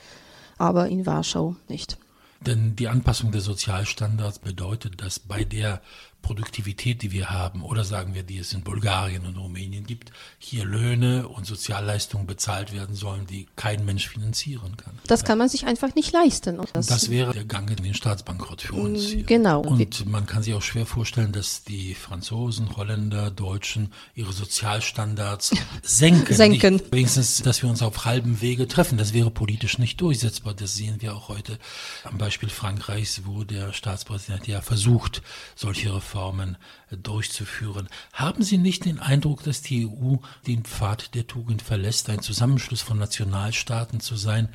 aber 0.59 0.89
in 0.89 1.07
Warschau 1.07 1.57
nicht. 1.69 1.99
Denn 2.41 2.77
die 2.77 2.89
Anpassung 2.89 3.33
der 3.33 3.41
Sozialstandards 3.41 4.39
bedeutet, 4.39 5.01
dass 5.01 5.19
bei 5.19 5.45
der 5.45 5.81
Produktivität, 6.25 7.03
die 7.03 7.13
wir 7.13 7.31
haben, 7.31 7.63
oder 7.63 7.85
sagen 7.85 8.15
wir, 8.15 8.23
die 8.23 8.39
es 8.39 8.53
in 8.55 8.63
Bulgarien 8.63 9.27
und 9.27 9.37
Rumänien 9.37 9.87
gibt, 9.87 10.11
hier 10.39 10.65
Löhne 10.65 11.29
und 11.29 11.45
Sozialleistungen 11.45 12.27
bezahlt 12.27 12.73
werden 12.73 12.97
sollen, 12.97 13.27
die 13.27 13.47
kein 13.57 13.85
Mensch 13.85 14.09
finanzieren 14.09 14.77
kann. 14.79 14.99
Das 15.07 15.25
kann 15.25 15.37
man 15.37 15.51
sich 15.51 15.67
einfach 15.67 15.95
nicht 15.95 16.13
leisten. 16.13 16.61
Das, 16.73 16.87
das 16.87 17.11
wäre 17.11 17.35
der 17.35 17.45
Gang 17.45 17.71
in 17.71 17.85
den 17.85 17.93
Staatsbankrott 17.93 18.63
für 18.63 18.73
uns. 18.73 19.03
Hier. 19.03 19.25
Genau. 19.25 19.61
Und 19.61 20.07
man 20.07 20.25
kann 20.25 20.43
sich 20.43 20.55
auch 20.55 20.63
schwer 20.63 20.87
vorstellen, 20.87 21.31
dass 21.33 21.63
die 21.63 21.95
Franzosen, 21.95 22.75
Holländer, 22.75 23.31
Deutschen 23.31 23.93
ihre 24.15 24.33
Sozialstandards 24.33 25.53
senken. 25.83 26.35
senken. 26.35 26.75
Nicht, 26.75 26.93
wenigstens, 26.93 27.43
dass 27.43 27.63
wir 27.63 27.69
uns 27.69 27.83
auf 27.83 28.07
halbem 28.07 28.41
Wege 28.41 28.67
treffen. 28.67 28.97
Das 28.97 29.13
wäre 29.13 29.31
politisch 29.31 29.79
nicht 29.79 30.01
durchsetzbar. 30.01 30.55
Das 30.55 30.75
sehen 30.75 31.03
wir 31.03 31.15
auch 31.15 31.29
heute 31.29 31.59
am 32.05 32.17
Beispiel 32.17 32.49
Frankreichs, 32.49 33.23
wo 33.27 33.45
der 33.45 33.75
Staatspräsident 33.75 34.47
ja 34.47 34.63
versucht, 34.63 35.21
solche 35.55 35.95
Reformen 35.95 36.14
Reformen 36.15 36.57
durchzuführen. 36.91 37.89
Haben 38.13 38.45
Sie 38.45 38.59
nicht 38.59 38.85
den 38.85 39.01
Eindruck, 39.01 39.43
dass 39.43 39.63
die 39.63 39.87
EU 39.87 40.17
den 40.47 40.63
Pfad 40.65 41.15
der 41.15 41.27
Tugend 41.27 41.61
verlässt, 41.61 42.09
ein 42.09 42.21
Zusammenschluss 42.21 42.83
von 42.83 42.99
Nationalstaaten 42.99 43.99
zu 44.01 44.15
sein, 44.15 44.49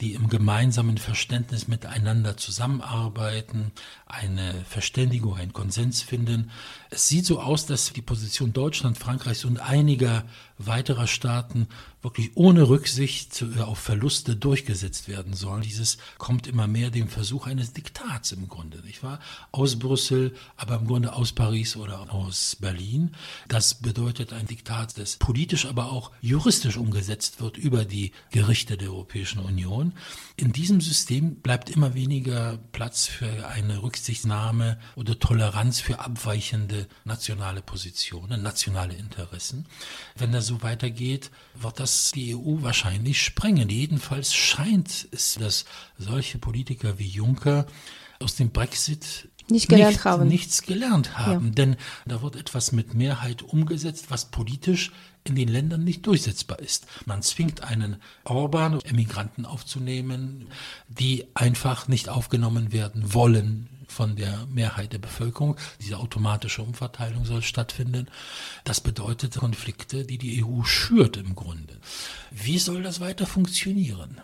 die 0.00 0.14
im 0.14 0.28
gemeinsamen 0.28 0.98
Verständnis 0.98 1.68
miteinander 1.68 2.36
zusammenarbeiten, 2.36 3.72
eine 4.06 4.64
Verständigung, 4.68 5.36
einen 5.36 5.52
Konsens 5.52 6.02
finden. 6.02 6.50
Es 6.90 7.08
sieht 7.08 7.26
so 7.26 7.40
aus, 7.40 7.66
dass 7.66 7.92
die 7.92 8.02
Position 8.02 8.52
Deutschland, 8.52 8.98
Frankreichs 8.98 9.44
und 9.44 9.58
einiger 9.58 10.24
weiterer 10.58 11.06
Staaten 11.06 11.68
wirklich 12.02 12.30
ohne 12.34 12.68
Rücksicht 12.68 13.44
auf 13.60 13.78
Verluste 13.78 14.36
durchgesetzt 14.36 15.08
werden 15.08 15.34
sollen. 15.34 15.62
Dieses 15.62 15.98
kommt 16.18 16.46
immer 16.46 16.66
mehr 16.66 16.90
dem 16.90 17.08
Versuch 17.08 17.46
eines 17.46 17.72
Diktats 17.72 18.32
im 18.32 18.48
Grunde, 18.48 18.78
nicht 18.84 19.02
wahr? 19.02 19.20
Aus 19.52 19.78
Brüssel, 19.78 20.34
aber 20.56 20.76
im 20.76 20.86
Grunde 20.86 21.12
aus 21.12 21.32
Paris 21.32 21.76
oder 21.76 22.12
aus 22.12 22.56
Berlin. 22.56 23.12
Das 23.48 23.74
bedeutet 23.74 24.32
ein 24.32 24.46
Diktat, 24.46 24.98
das 24.98 25.16
politisch, 25.16 25.66
aber 25.66 25.92
auch 25.92 26.10
juristisch 26.20 26.76
umgesetzt 26.76 27.40
wird 27.40 27.58
über 27.58 27.84
die 27.84 28.12
Gerichte 28.30 28.76
der 28.76 28.90
Europäischen 28.90 29.40
Union. 29.40 29.79
In 30.36 30.52
diesem 30.52 30.80
System 30.80 31.36
bleibt 31.36 31.70
immer 31.70 31.94
weniger 31.94 32.58
Platz 32.72 33.06
für 33.06 33.48
eine 33.48 33.82
Rücksichtnahme 33.82 34.78
oder 34.96 35.18
Toleranz 35.18 35.80
für 35.80 35.98
abweichende 35.98 36.86
nationale 37.04 37.62
Positionen, 37.62 38.42
nationale 38.42 38.94
Interessen. 38.94 39.66
Wenn 40.16 40.32
das 40.32 40.46
so 40.46 40.62
weitergeht, 40.62 41.30
wird 41.54 41.80
das 41.80 42.12
die 42.12 42.34
EU 42.34 42.62
wahrscheinlich 42.62 43.22
sprengen. 43.22 43.68
Jedenfalls 43.68 44.34
scheint 44.34 45.08
es, 45.10 45.34
dass 45.34 45.64
solche 45.98 46.38
Politiker 46.38 46.98
wie 46.98 47.08
Juncker 47.08 47.66
aus 48.18 48.36
dem 48.36 48.50
Brexit 48.50 49.28
nicht 49.50 49.68
gelernt 49.68 49.92
nicht, 49.94 50.04
haben. 50.04 50.28
nichts 50.28 50.62
gelernt 50.62 51.18
haben. 51.18 51.48
Ja. 51.48 51.52
Denn 51.54 51.76
da 52.06 52.22
wird 52.22 52.36
etwas 52.36 52.72
mit 52.72 52.94
Mehrheit 52.94 53.42
umgesetzt, 53.42 54.06
was 54.10 54.30
politisch 54.30 54.92
in 55.24 55.34
den 55.34 55.48
Ländern 55.48 55.84
nicht 55.84 56.06
durchsetzbar 56.06 56.58
ist. 56.60 56.86
Man 57.06 57.22
zwingt 57.22 57.62
einen 57.62 57.96
Orban, 58.24 58.80
Emigranten 58.80 59.44
aufzunehmen, 59.44 60.48
die 60.88 61.26
einfach 61.34 61.88
nicht 61.88 62.08
aufgenommen 62.08 62.72
werden 62.72 63.12
wollen 63.14 63.68
von 63.90 64.16
der 64.16 64.46
Mehrheit 64.46 64.92
der 64.92 64.98
Bevölkerung. 64.98 65.56
Diese 65.80 65.98
automatische 65.98 66.62
Umverteilung 66.62 67.24
soll 67.24 67.42
stattfinden. 67.42 68.06
Das 68.64 68.80
bedeutet 68.80 69.36
Konflikte, 69.36 70.04
die 70.04 70.18
die 70.18 70.44
EU 70.44 70.62
schürt 70.62 71.16
im 71.16 71.34
Grunde. 71.34 71.76
Wie 72.30 72.58
soll 72.58 72.82
das 72.82 73.00
weiter 73.00 73.26
funktionieren? 73.26 74.20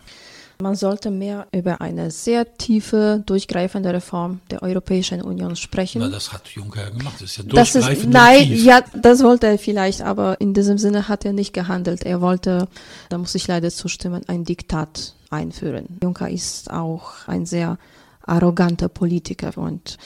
Man 0.59 0.75
sollte 0.75 1.11
mehr 1.11 1.47
über 1.51 1.81
eine 1.81 2.09
sehr 2.09 2.57
tiefe, 2.57 3.21
durchgreifende 3.25 3.93
Reform 3.93 4.41
der 4.49 4.63
Europäischen 4.63 5.21
Union 5.21 5.55
sprechen. 5.55 6.01
Na, 6.01 6.09
das 6.09 6.33
hat 6.33 6.47
Juncker 6.47 6.81
ja 6.81 6.89
gemacht. 6.89 7.15
Das 7.15 7.29
ist 7.29 7.37
ja 7.37 7.43
das 7.45 7.75
ist, 7.75 8.07
Nein, 8.07 8.51
ja, 8.51 8.81
das 8.93 9.21
wollte 9.23 9.47
er 9.47 9.59
vielleicht, 9.59 10.01
aber 10.01 10.41
in 10.41 10.55
diesem 10.55 10.79
Sinne 10.79 11.07
hat 11.07 11.25
er 11.25 11.33
nicht 11.33 11.53
gehandelt. 11.53 12.03
Er 12.03 12.21
wollte, 12.21 12.67
da 13.09 13.17
muss 13.19 13.35
ich 13.35 13.47
leider 13.47 13.69
zustimmen, 13.69 14.23
ein 14.27 14.45
Diktat 14.45 15.13
einführen. 15.29 15.99
Juncker 16.01 16.29
ist 16.29 16.71
auch 16.71 17.27
ein 17.27 17.45
sehr 17.45 17.77
arroganter 18.23 18.89
Politiker 18.89 19.57
und 19.57 19.97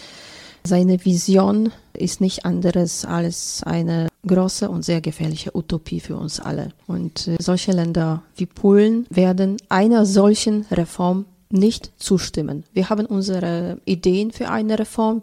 seine 0.63 1.03
Vision 1.03 1.71
ist 1.93 2.21
nicht 2.21 2.45
anderes 2.45 3.05
als 3.05 3.63
eine 3.63 4.07
große 4.27 4.69
und 4.69 4.83
sehr 4.83 5.01
gefährliche 5.01 5.55
Utopie 5.55 5.99
für 5.99 6.15
uns 6.15 6.39
alle. 6.39 6.69
Und 6.87 7.27
äh, 7.27 7.37
solche 7.39 7.71
Länder 7.71 8.23
wie 8.35 8.45
Polen 8.45 9.07
werden 9.09 9.57
einer 9.69 10.05
solchen 10.05 10.65
Reform 10.71 11.25
nicht 11.49 11.91
zustimmen. 11.97 12.63
Wir 12.73 12.89
haben 12.89 13.05
unsere 13.05 13.79
Ideen 13.85 14.31
für 14.31 14.49
eine 14.49 14.79
Reform, 14.79 15.21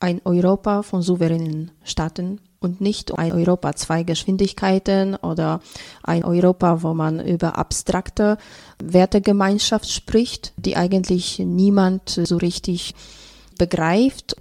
ein 0.00 0.20
Europa 0.24 0.82
von 0.82 1.02
souveränen 1.02 1.70
Staaten 1.82 2.40
und 2.60 2.80
nicht 2.80 3.16
ein 3.18 3.32
Europa 3.32 3.74
zwei 3.74 4.02
Geschwindigkeiten 4.02 5.16
oder 5.16 5.60
ein 6.02 6.24
Europa, 6.24 6.82
wo 6.82 6.94
man 6.94 7.24
über 7.24 7.58
abstrakte 7.58 8.38
Wertegemeinschaft 8.82 9.90
spricht, 9.90 10.52
die 10.56 10.76
eigentlich 10.76 11.38
niemand 11.38 12.08
so 12.08 12.36
richtig 12.36 12.94
begreift 13.58 14.36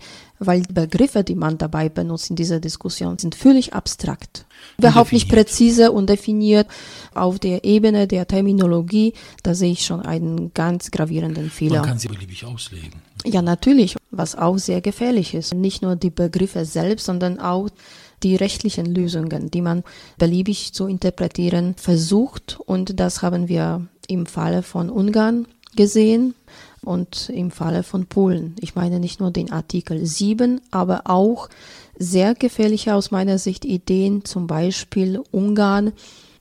weil 0.46 0.62
die 0.64 0.74
Begriffe, 0.74 1.24
die 1.24 1.36
man 1.36 1.58
dabei 1.58 1.90
benutzt 1.90 2.30
in 2.30 2.36
dieser 2.36 2.60
Diskussion, 2.60 3.18
sind 3.18 3.36
völlig 3.36 3.74
abstrakt. 3.74 4.46
Überhaupt 4.78 5.12
nicht 5.12 5.30
präzise 5.30 5.92
und 5.92 6.10
definiert 6.10 6.68
auf 7.14 7.40
der 7.40 7.64
Ebene 7.64 8.08
der 8.08 8.28
Terminologie. 8.28 9.14
Da 9.44 9.56
sehe 9.56 9.72
ich 9.72 9.86
schon 9.86 10.02
einen 10.02 10.54
ganz 10.54 10.92
gravierenden 10.92 11.50
Fehler. 11.50 11.80
Man 11.80 11.90
kann 11.90 12.00
sie 12.00 12.08
beliebig 12.08 12.46
auslegen. 12.46 13.02
Ja, 13.26 13.42
natürlich, 13.42 13.96
was 14.12 14.36
auch 14.36 14.58
sehr 14.58 14.82
gefährlich 14.82 15.34
ist. 15.34 15.54
Nicht 15.54 15.82
nur 15.82 15.96
die 15.96 16.10
Begriffe 16.10 16.66
selbst, 16.66 17.06
sondern 17.06 17.40
auch 17.40 17.70
die 18.24 18.36
rechtlichen 18.36 18.86
Lösungen, 18.86 19.52
die 19.52 19.62
man 19.62 19.84
beliebig 20.18 20.74
zu 20.74 20.88
interpretieren 20.88 21.76
versucht. 21.76 22.58
Und 22.66 23.00
das 23.00 23.22
haben 23.22 23.48
wir 23.48 23.86
im 24.08 24.26
Falle 24.26 24.64
von 24.64 24.90
Ungarn 24.90 25.48
gesehen 25.76 26.36
und 26.84 27.30
im 27.30 27.52
Falle 27.52 27.84
von 27.84 28.06
Polen. 28.06 28.56
Ich 28.60 28.76
meine 28.76 29.00
nicht 29.00 29.20
nur 29.20 29.32
den 29.32 29.52
Artikel 29.52 30.06
7, 30.06 30.62
aber 30.72 31.04
auch 31.06 31.50
sehr 31.98 32.36
gefährliche 32.36 32.96
aus 32.96 33.12
meiner 33.12 33.38
Sicht 33.38 33.66
Ideen, 33.66 34.26
zum 34.26 34.48
Beispiel 34.48 35.22
Ungarn 35.32 35.94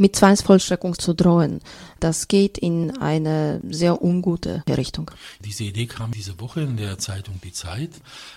mit 0.02 0.16
Zwangsvollstreckung 0.16 0.99
zu 0.99 1.14
drohen. 1.14 1.61
Das 2.00 2.26
geht 2.26 2.58
in 2.58 2.99
eine 2.99 3.61
sehr 3.70 4.02
ungute 4.02 4.64
Richtung. 4.68 5.11
Diese 5.40 5.64
Idee 5.64 5.87
kam 5.87 6.11
diese 6.11 6.40
Woche 6.40 6.62
in 6.62 6.76
der 6.76 6.99
Zeitung 6.99 7.40
Die 7.44 7.52
Zeit. 7.52 7.90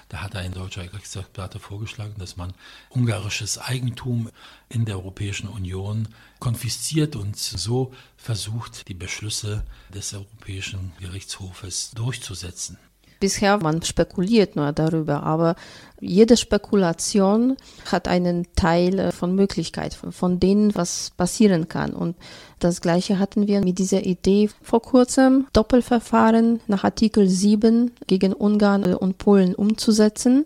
Da 0.09 0.21
hat 0.21 0.35
ein 0.35 0.53
deutscher 0.53 0.83
Experte 0.83 1.59
vorgeschlagen, 1.59 2.13
dass 2.19 2.38
man 2.38 2.53
ungarisches 2.89 3.57
Eigentum 3.57 4.29
in 4.69 4.85
der 4.85 4.97
Europäischen 4.97 5.50
Union 5.50 6.07
konfisziert 6.45 7.15
und 7.15 7.35
so 7.35 7.91
versucht, 8.17 8.87
die 8.87 8.93
Beschlüsse 8.93 9.63
des 9.91 10.13
Europäischen 10.13 10.91
Gerichtshofes 10.99 11.89
durchzusetzen. 11.95 12.77
Bisher 13.19 13.57
man 13.57 13.81
spekuliert 13.81 14.55
nur 14.55 14.71
darüber, 14.71 15.23
aber 15.23 15.55
jede 15.99 16.37
Spekulation 16.37 17.57
hat 17.91 18.07
einen 18.07 18.45
Teil 18.55 18.99
äh, 18.99 19.11
von 19.11 19.33
Möglichkeit, 19.33 19.95
von 19.95 20.39
denen, 20.39 20.75
was 20.75 21.09
passieren 21.17 21.67
kann. 21.67 21.93
Und 21.93 22.15
das 22.59 22.79
Gleiche 22.79 23.17
hatten 23.17 23.47
wir 23.47 23.61
mit 23.61 23.79
dieser 23.79 24.05
Idee 24.05 24.51
vor 24.61 24.83
kurzem, 24.83 25.47
Doppelverfahren 25.51 26.59
nach 26.67 26.83
Artikel 26.83 27.27
7 27.27 27.89
gegen 28.05 28.33
Ungarn 28.33 28.83
und 28.93 29.17
Polen 29.17 29.55
umzusetzen 29.55 30.45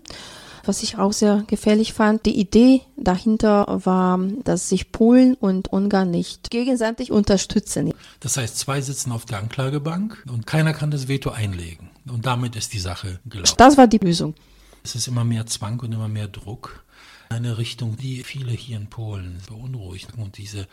was 0.70 0.84
ich 0.84 1.00
auch 1.00 1.14
sehr 1.14 1.44
gefährlich 1.48 1.94
fand. 1.94 2.28
Die 2.28 2.40
Idee 2.40 2.82
dahinter 2.96 3.66
war, 3.86 4.20
dass 4.44 4.70
sich 4.70 4.92
Polen 4.92 5.34
und 5.34 5.74
Ungarn 5.74 6.12
nicht 6.12 6.52
gegenseitig 6.52 7.12
unterstützen. 7.12 7.92
Das 8.20 8.38
heißt, 8.38 8.60
zwei 8.60 8.80
sitzen 8.80 9.12
auf 9.12 9.26
der 9.26 9.40
Anklagebank 9.40 10.24
und 10.32 10.46
keiner 10.46 10.74
kann 10.74 10.92
das 10.92 11.08
Veto 11.08 11.32
einlegen. 11.32 11.90
Und 12.08 12.28
damit 12.28 12.56
ist 12.56 12.72
die 12.74 12.80
Sache 12.80 13.20
gelaufen. 13.26 13.56
Das 13.58 13.78
war 13.78 13.88
die 13.88 13.98
Lösung. 13.98 14.36
Es 14.84 14.94
ist 14.94 15.08
immer 15.08 15.24
mehr 15.24 15.48
Zwang 15.48 15.80
und 15.80 15.92
immer 15.92 16.08
mehr 16.08 16.28
Druck. 16.28 16.86
Eine 17.30 17.58
Richtung, 17.58 17.98
die 17.98 18.24
viele 18.24 18.52
hier 18.52 18.78
in 18.78 18.92
Polen 18.92 19.42
beunruhigt. 19.48 20.10
Und 20.18 20.38
diese 20.38 20.68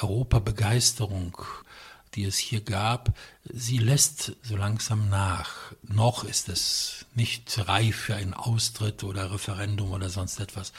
Europabegeisterung, 0.00 1.36
die 2.14 2.24
es 2.24 2.36
hier 2.36 2.60
gab, 2.60 3.16
sie 3.44 3.78
lässt 3.78 4.36
so 4.42 4.56
langsam 4.56 5.08
nach. 5.08 5.72
Noch 5.82 6.24
ist 6.24 6.48
es 6.48 7.06
nicht 7.14 7.68
reif 7.68 7.96
für 7.96 8.14
einen 8.14 8.34
Austritt 8.34 9.04
oder 9.04 9.32
Referendum 9.32 9.92
oder 9.92 10.08
sonst 10.08 10.40
etwas. 10.40 10.72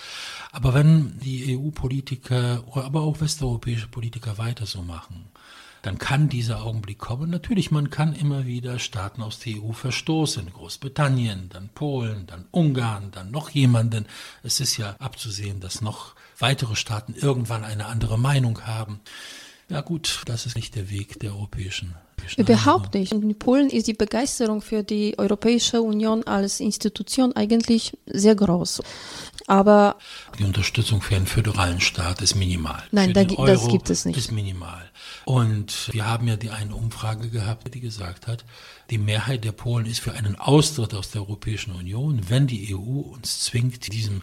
Aber 0.52 0.74
wenn 0.74 1.20
die 1.20 1.58
EU-Politiker, 1.58 2.64
aber 2.74 3.02
auch 3.02 3.22
westeuropäische 3.22 3.88
Politiker 3.88 4.38
weiter 4.38 4.66
so 4.66 4.82
machen, 4.82 5.26
dann 5.84 5.98
kann 5.98 6.30
dieser 6.30 6.64
Augenblick 6.64 6.98
kommen. 6.98 7.30
Natürlich, 7.30 7.70
man 7.70 7.90
kann 7.90 8.14
immer 8.14 8.46
wieder 8.46 8.80
Staaten 8.80 9.22
aus 9.22 9.40
der 9.40 9.62
EU 9.62 9.74
verstoßen. 9.74 10.52
Großbritannien, 10.52 11.50
dann 11.50 11.68
Polen, 11.70 12.26
dann 12.26 12.46
Ungarn, 12.52 13.12
dann 13.12 13.32
noch 13.32 13.50
jemanden. 13.50 14.06
Es 14.44 14.62
ist 14.62 14.78
ja 14.78 14.96
abzusehen, 15.00 15.60
dass 15.60 15.82
noch 15.82 16.16
weitere 16.40 16.78
Staaten 16.78 17.14
irgendwann 17.14 17.66
eine 17.66 17.88
andere 17.88 18.18
Meinung 18.18 18.66
haben. 18.66 19.02
Ja 19.70 19.82
gut, 19.82 20.24
das 20.26 20.46
ist 20.46 20.56
nicht 20.56 20.76
der 20.76 20.90
Weg 20.90 21.20
der 21.20 21.32
europäischen 21.32 21.96
Überhaupt 22.38 22.94
nicht. 22.94 23.12
In 23.12 23.38
Polen 23.38 23.70
ist 23.70 23.88
die 23.88 23.94
Begeisterung 23.94 24.62
für 24.62 24.84
die 24.84 25.18
Europäische 25.18 25.82
Union 25.82 26.24
als 26.24 26.60
Institution 26.60 27.36
eigentlich 27.36 27.98
sehr 28.06 28.36
groß. 28.36 28.82
Aber 29.48 29.98
die 30.40 30.44
Unterstützung 30.46 31.02
für 31.02 31.16
einen 31.16 31.28
föderalen 31.28 31.82
Staat 31.82 32.22
ist 32.22 32.36
minimal. 32.36 32.82
Nein, 32.92 33.14
da, 33.14 33.24
das 33.24 33.68
gibt 33.68 33.90
es 33.90 34.06
nicht. 34.06 34.18
Ist 34.18 34.32
minimal. 34.32 34.90
Und 35.26 35.90
wir 35.92 36.06
haben 36.06 36.28
ja 36.28 36.36
die 36.36 36.50
eine 36.50 36.76
Umfrage 36.76 37.30
gehabt, 37.30 37.74
die 37.74 37.80
gesagt 37.80 38.28
hat, 38.28 38.46
die 38.90 38.98
Mehrheit 38.98 39.44
der 39.44 39.52
Polen 39.54 39.86
ist 39.86 40.00
für 40.00 40.14
einen 40.14 40.38
Austritt 40.38 40.94
aus 40.94 41.12
der 41.12 41.22
Europäischen 41.22 41.74
Union, 41.74 42.30
wenn 42.30 42.48
die 42.48 42.76
EU 42.76 43.00
uns 43.00 43.42
zwingt, 43.42 43.92
diesem 43.92 44.22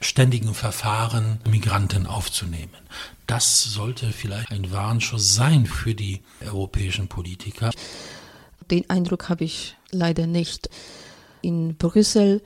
ständigen 0.00 0.54
Verfahren 0.54 1.40
Migranten 1.48 2.06
aufzunehmen. 2.06 2.76
Das 3.26 3.62
sollte 3.62 4.12
vielleicht 4.12 4.50
ein 4.50 4.72
Warnschuss 4.72 5.34
sein 5.34 5.66
für 5.66 5.94
die 5.94 6.22
europäischen 6.44 7.06
Politiker. 7.06 7.39
Den 8.70 8.88
Eindruck 8.88 9.28
habe 9.28 9.44
ich 9.44 9.76
leider 9.90 10.26
nicht. 10.26 10.70
In 11.42 11.76
Brüssel 11.76 12.42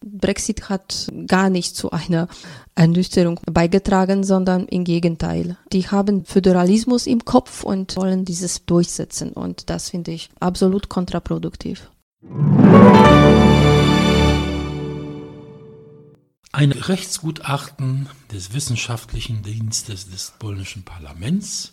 Brexit 0.00 0.68
hat 0.68 1.08
gar 1.26 1.50
nicht 1.50 1.74
zu 1.76 1.90
einer 1.90 2.28
Ernüchterung 2.74 3.40
beigetragen, 3.50 4.22
sondern 4.22 4.66
im 4.66 4.84
Gegenteil. 4.84 5.56
Die 5.72 5.88
haben 5.88 6.24
Föderalismus 6.24 7.06
im 7.06 7.24
Kopf 7.24 7.64
und 7.64 7.96
wollen 7.96 8.24
dieses 8.24 8.64
durchsetzen 8.64 9.32
und 9.32 9.70
das 9.70 9.90
finde 9.90 10.12
ich 10.12 10.30
absolut 10.40 10.88
kontraproduktiv. 10.88 11.90
Ein 16.52 16.72
Rechtsgutachten 16.72 18.08
des 18.32 18.52
Wissenschaftlichen 18.54 19.42
Dienstes 19.42 20.10
des 20.10 20.32
polnischen 20.38 20.84
Parlaments 20.84 21.72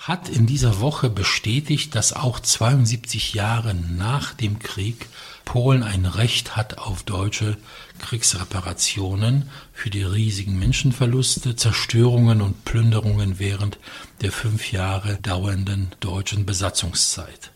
hat 0.00 0.30
in 0.30 0.46
dieser 0.46 0.80
Woche 0.80 1.10
bestätigt, 1.10 1.94
dass 1.94 2.14
auch 2.14 2.40
72 2.40 3.34
Jahre 3.34 3.74
nach 3.74 4.32
dem 4.32 4.58
Krieg 4.58 5.06
Polen 5.44 5.82
ein 5.82 6.06
Recht 6.06 6.56
hat 6.56 6.78
auf 6.78 7.02
deutsche 7.02 7.58
Kriegsreparationen 7.98 9.50
für 9.74 9.90
die 9.90 10.02
riesigen 10.02 10.58
Menschenverluste, 10.58 11.54
Zerstörungen 11.54 12.40
und 12.40 12.64
Plünderungen 12.64 13.38
während 13.38 13.78
der 14.22 14.32
fünf 14.32 14.72
Jahre 14.72 15.16
dauernden 15.16 15.90
deutschen 16.00 16.46
Besatzungszeit. 16.46 17.50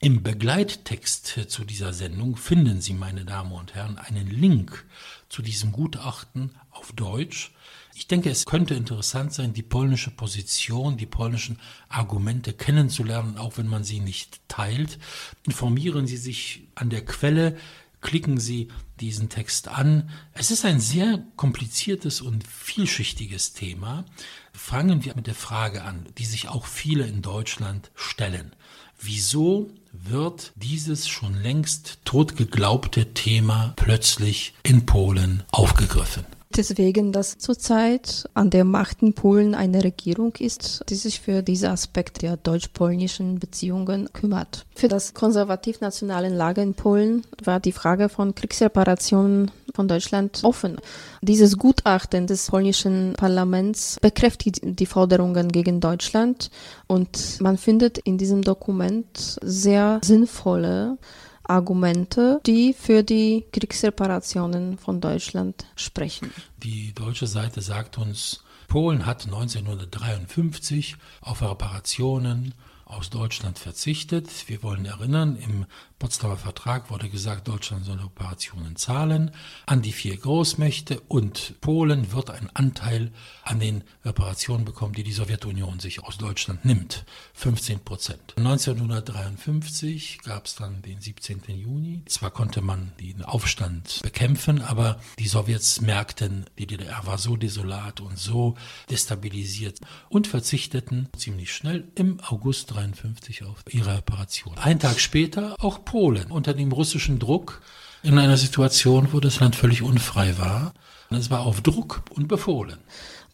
Im 0.00 0.22
Begleittext 0.22 1.40
zu 1.48 1.64
dieser 1.64 1.94
Sendung 1.94 2.36
finden 2.36 2.82
Sie, 2.82 2.92
meine 2.92 3.24
Damen 3.24 3.52
und 3.52 3.74
Herren, 3.74 3.96
einen 3.96 4.28
Link 4.28 4.84
zu 5.30 5.40
diesem 5.40 5.72
Gutachten 5.72 6.50
auf 6.70 6.92
Deutsch 6.92 7.52
ich 7.98 8.06
denke, 8.06 8.30
es 8.30 8.46
könnte 8.46 8.74
interessant 8.74 9.34
sein, 9.34 9.54
die 9.54 9.64
polnische 9.64 10.12
Position, 10.12 10.96
die 10.96 11.04
polnischen 11.04 11.58
Argumente 11.88 12.52
kennenzulernen, 12.52 13.38
auch 13.38 13.58
wenn 13.58 13.66
man 13.66 13.82
sie 13.82 13.98
nicht 13.98 14.40
teilt. 14.46 15.00
Informieren 15.42 16.06
Sie 16.06 16.16
sich 16.16 16.68
an 16.76 16.90
der 16.90 17.04
Quelle, 17.04 17.58
klicken 18.00 18.38
Sie 18.38 18.68
diesen 19.00 19.30
Text 19.30 19.66
an. 19.66 20.10
Es 20.32 20.52
ist 20.52 20.64
ein 20.64 20.78
sehr 20.78 21.24
kompliziertes 21.34 22.20
und 22.20 22.46
vielschichtiges 22.46 23.52
Thema. 23.52 24.04
Fangen 24.52 25.04
wir 25.04 25.16
mit 25.16 25.26
der 25.26 25.34
Frage 25.34 25.82
an, 25.82 26.06
die 26.18 26.24
sich 26.24 26.46
auch 26.46 26.66
viele 26.66 27.04
in 27.04 27.20
Deutschland 27.20 27.90
stellen. 27.96 28.54
Wieso 29.00 29.72
wird 29.90 30.52
dieses 30.54 31.08
schon 31.08 31.34
längst 31.34 31.98
totgeglaubte 32.04 33.12
Thema 33.12 33.72
plötzlich 33.74 34.54
in 34.62 34.86
Polen 34.86 35.42
aufgegriffen? 35.50 36.37
Deswegen, 36.58 37.12
dass 37.12 37.38
zurzeit 37.38 38.28
an 38.34 38.50
der 38.50 38.64
Macht 38.64 39.00
in 39.00 39.12
Polen 39.12 39.54
eine 39.54 39.84
Regierung 39.84 40.34
ist, 40.40 40.82
die 40.88 40.96
sich 40.96 41.20
für 41.20 41.40
diesen 41.40 41.68
Aspekt 41.70 42.22
der 42.22 42.36
deutsch-polnischen 42.36 43.38
Beziehungen 43.38 44.12
kümmert. 44.12 44.66
Für 44.74 44.88
das 44.88 45.14
konservativ-nationale 45.14 46.30
Lager 46.30 46.64
in 46.64 46.74
Polen 46.74 47.22
war 47.44 47.60
die 47.60 47.70
Frage 47.70 48.08
von 48.08 48.34
Kriegsreparationen 48.34 49.52
von 49.72 49.86
Deutschland 49.86 50.40
offen. 50.42 50.78
Dieses 51.22 51.58
Gutachten 51.58 52.26
des 52.26 52.50
polnischen 52.50 53.12
Parlaments 53.16 54.00
bekräftigt 54.00 54.58
die 54.64 54.86
Forderungen 54.86 55.52
gegen 55.52 55.78
Deutschland 55.78 56.50
und 56.88 57.40
man 57.40 57.56
findet 57.56 57.98
in 57.98 58.18
diesem 58.18 58.42
Dokument 58.42 59.38
sehr 59.42 60.00
sinnvolle 60.02 60.98
Argumente, 61.48 62.40
die 62.46 62.72
für 62.72 63.02
die 63.02 63.46
Kriegsreparationen 63.52 64.78
von 64.78 65.00
Deutschland 65.00 65.66
sprechen. 65.76 66.32
Die 66.62 66.92
deutsche 66.94 67.26
Seite 67.26 67.60
sagt 67.62 67.98
uns, 67.98 68.44
Polen 68.68 69.06
hat 69.06 69.24
1953 69.24 70.96
auf 71.22 71.42
Reparationen 71.42 72.54
aus 72.84 73.10
Deutschland 73.10 73.58
verzichtet. 73.58 74.28
Wir 74.46 74.62
wollen 74.62 74.84
erinnern, 74.84 75.36
im 75.36 75.66
Potsdamer 75.98 76.36
Vertrag 76.36 76.90
wurde 76.90 77.08
gesagt, 77.08 77.48
Deutschland 77.48 77.84
soll 77.84 77.98
Operationen 78.00 78.76
zahlen 78.76 79.32
an 79.66 79.82
die 79.82 79.90
vier 79.90 80.16
Großmächte 80.16 81.00
und 81.00 81.60
Polen 81.60 82.12
wird 82.12 82.30
einen 82.30 82.50
Anteil 82.54 83.10
an 83.42 83.58
den 83.58 83.82
Reparationen 84.04 84.64
bekommen, 84.64 84.94
die 84.94 85.02
die 85.02 85.12
Sowjetunion 85.12 85.80
sich 85.80 86.04
aus 86.04 86.16
Deutschland 86.16 86.64
nimmt. 86.64 87.04
15 87.34 87.80
Prozent. 87.80 88.34
1953 88.36 90.20
gab 90.22 90.46
es 90.46 90.54
dann 90.54 90.82
den 90.82 91.00
17. 91.00 91.42
Juni. 91.48 92.02
Zwar 92.06 92.30
konnte 92.30 92.60
man 92.60 92.92
den 93.00 93.24
Aufstand 93.24 93.98
bekämpfen, 94.02 94.62
aber 94.62 95.00
die 95.18 95.26
Sowjets 95.26 95.80
merkten, 95.80 96.46
die 96.58 96.68
DDR 96.68 97.06
war 97.06 97.18
so 97.18 97.36
desolat 97.36 98.00
und 98.00 98.18
so 98.18 98.56
destabilisiert 98.88 99.80
und 100.10 100.28
verzichteten 100.28 101.08
ziemlich 101.16 101.52
schnell 101.52 101.88
im 101.96 102.20
August 102.20 102.70
1953 102.70 103.42
auf 103.42 103.64
ihre 103.68 103.96
Reparation. 103.96 104.56
Ein 104.58 104.78
Tag 104.78 105.00
später 105.00 105.56
auch 105.58 105.84
Polen 105.88 106.30
unter 106.30 106.52
dem 106.52 106.70
russischen 106.70 107.18
Druck 107.18 107.62
in 108.02 108.18
einer 108.18 108.36
Situation, 108.36 109.08
wo 109.12 109.20
das 109.20 109.40
Land 109.40 109.56
völlig 109.56 109.80
unfrei 109.80 110.36
war. 110.36 110.74
Es 111.08 111.30
war 111.30 111.40
auf 111.40 111.62
Druck 111.62 112.02
und 112.10 112.28
befohlen. 112.28 112.76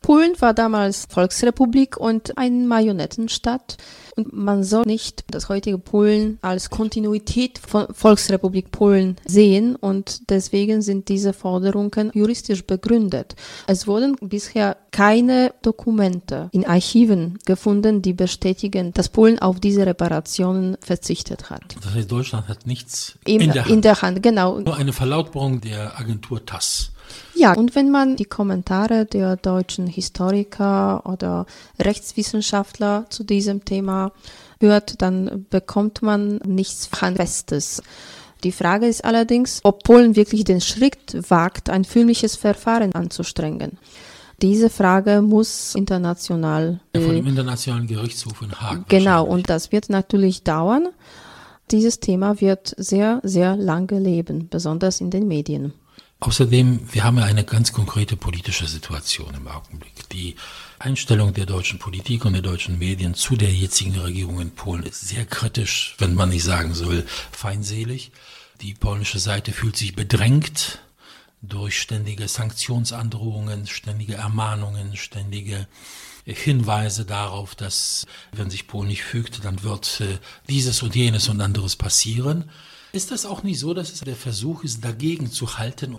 Polen 0.04 0.38
war 0.38 0.52
damals 0.52 1.06
Volksrepublik 1.08 1.96
und 1.96 2.36
ein 2.36 2.66
Marionettenstaat. 2.68 3.78
Und 4.16 4.34
man 4.34 4.62
soll 4.62 4.84
nicht 4.84 5.24
das 5.30 5.48
heutige 5.48 5.78
Polen 5.78 6.38
als 6.42 6.68
Kontinuität 6.68 7.58
von 7.58 7.86
Volksrepublik 7.90 8.70
Polen 8.70 9.16
sehen. 9.24 9.76
Und 9.76 10.28
deswegen 10.28 10.82
sind 10.82 11.08
diese 11.08 11.32
Forderungen 11.32 12.10
juristisch 12.12 12.66
begründet. 12.66 13.34
Es 13.66 13.86
wurden 13.86 14.16
bisher 14.20 14.76
keine 14.90 15.54
Dokumente 15.62 16.50
in 16.52 16.66
Archiven 16.66 17.38
gefunden, 17.46 18.02
die 18.02 18.12
bestätigen, 18.12 18.92
dass 18.92 19.08
Polen 19.08 19.38
auf 19.38 19.58
diese 19.58 19.86
Reparationen 19.86 20.76
verzichtet 20.82 21.48
hat. 21.48 21.62
Das 21.82 21.94
heißt, 21.94 22.12
Deutschland 22.12 22.48
hat 22.48 22.66
nichts 22.66 23.14
in, 23.24 23.40
in, 23.40 23.52
der, 23.52 23.64
Hand. 23.64 23.72
in 23.72 23.80
der 23.80 24.02
Hand. 24.02 24.22
Genau. 24.22 24.60
Nur 24.60 24.76
eine 24.76 24.92
Verlautbarung 24.92 25.62
der 25.62 25.98
Agentur 25.98 26.44
TASS. 26.44 26.90
Ja, 27.34 27.52
und 27.54 27.74
wenn 27.74 27.90
man 27.90 28.16
die 28.16 28.24
Kommentare 28.24 29.06
der 29.06 29.36
deutschen 29.36 29.86
Historiker 29.86 31.04
oder 31.06 31.46
Rechtswissenschaftler 31.80 33.06
zu 33.10 33.24
diesem 33.24 33.64
Thema 33.64 34.12
hört, 34.60 35.02
dann 35.02 35.46
bekommt 35.50 36.02
man 36.02 36.36
nichts 36.44 36.90
Handfestes. 37.00 37.82
Die 38.44 38.52
Frage 38.52 38.86
ist 38.86 39.04
allerdings, 39.04 39.60
ob 39.64 39.84
Polen 39.84 40.16
wirklich 40.16 40.44
den 40.44 40.60
Schritt 40.60 41.16
wagt, 41.28 41.70
ein 41.70 41.84
führliches 41.84 42.36
Verfahren 42.36 42.94
anzustrengen. 42.94 43.78
Diese 44.42 44.68
Frage 44.68 45.22
muss 45.22 45.74
international. 45.74 46.80
Ja, 46.94 47.00
von 47.00 47.14
dem 47.14 47.26
Internationalen 47.26 47.86
Gerichtshof 47.86 48.42
in 48.42 48.52
Haag. 48.52 48.88
Genau, 48.88 49.24
und 49.24 49.48
das 49.48 49.72
wird 49.72 49.88
natürlich 49.88 50.42
dauern. 50.42 50.88
Dieses 51.70 52.00
Thema 52.00 52.40
wird 52.40 52.74
sehr, 52.76 53.20
sehr 53.22 53.56
lange 53.56 53.98
leben, 53.98 54.48
besonders 54.50 55.00
in 55.00 55.10
den 55.10 55.26
Medien. 55.26 55.72
Außerdem, 56.24 56.88
wir 56.90 57.04
haben 57.04 57.18
ja 57.18 57.24
eine 57.24 57.44
ganz 57.44 57.74
konkrete 57.74 58.16
politische 58.16 58.66
Situation 58.66 59.34
im 59.34 59.46
Augenblick. 59.46 60.08
Die 60.08 60.36
Einstellung 60.78 61.34
der 61.34 61.44
deutschen 61.44 61.78
Politik 61.78 62.24
und 62.24 62.32
der 62.32 62.40
deutschen 62.40 62.78
Medien 62.78 63.12
zu 63.12 63.36
der 63.36 63.52
jetzigen 63.52 63.94
Regierung 63.98 64.40
in 64.40 64.52
Polen 64.52 64.84
ist 64.84 65.06
sehr 65.06 65.26
kritisch, 65.26 65.94
wenn 65.98 66.14
man 66.14 66.30
nicht 66.30 66.42
sagen 66.42 66.72
soll, 66.72 67.04
feindselig. 67.30 68.10
Die 68.62 68.72
polnische 68.72 69.18
Seite 69.18 69.52
fühlt 69.52 69.76
sich 69.76 69.94
bedrängt 69.94 70.78
durch 71.42 71.78
ständige 71.78 72.26
Sanktionsandrohungen, 72.26 73.66
ständige 73.66 74.14
Ermahnungen, 74.14 74.96
ständige 74.96 75.68
Hinweise 76.24 77.04
darauf, 77.04 77.54
dass 77.54 78.06
wenn 78.32 78.48
sich 78.48 78.66
Polen 78.66 78.88
nicht 78.88 79.02
fügt, 79.02 79.44
dann 79.44 79.62
wird 79.62 80.00
äh, 80.00 80.16
dieses 80.48 80.82
und 80.82 80.94
jenes 80.94 81.28
und 81.28 81.42
anderes 81.42 81.76
passieren. 81.76 82.50
Ist 82.94 83.10
das 83.10 83.26
auch 83.26 83.42
nicht 83.42 83.58
so, 83.58 83.74
dass 83.74 83.92
es 83.92 84.00
der 84.02 84.14
Versuch 84.14 84.62
ist, 84.62 84.84
dagegen 84.84 85.28
zu 85.28 85.58
halten? 85.58 85.96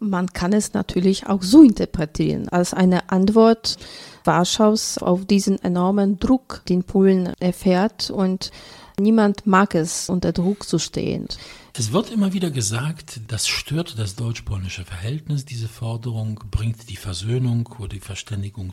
Man 0.00 0.32
kann 0.32 0.54
es 0.54 0.72
natürlich 0.72 1.26
auch 1.26 1.42
so 1.42 1.62
interpretieren, 1.62 2.48
als 2.48 2.72
eine 2.72 3.10
Antwort 3.10 3.76
Warschaus 4.24 4.96
auf 4.96 5.26
diesen 5.26 5.62
enormen 5.62 6.18
Druck, 6.18 6.62
den 6.66 6.84
Polen 6.84 7.34
erfährt 7.38 8.10
und 8.10 8.50
niemand 8.98 9.46
mag 9.46 9.74
es, 9.74 10.08
unter 10.08 10.32
Druck 10.32 10.66
zu 10.66 10.78
stehen. 10.78 11.28
Es 11.74 11.92
wird 11.92 12.10
immer 12.10 12.32
wieder 12.32 12.50
gesagt, 12.50 13.20
das 13.28 13.46
stört 13.46 13.98
das 13.98 14.16
deutsch-polnische 14.16 14.86
Verhältnis, 14.86 15.44
diese 15.44 15.68
Forderung 15.68 16.42
bringt 16.50 16.88
die 16.88 16.96
Versöhnung 16.96 17.68
oder 17.78 17.88
die 17.88 18.00
Verständigung 18.00 18.72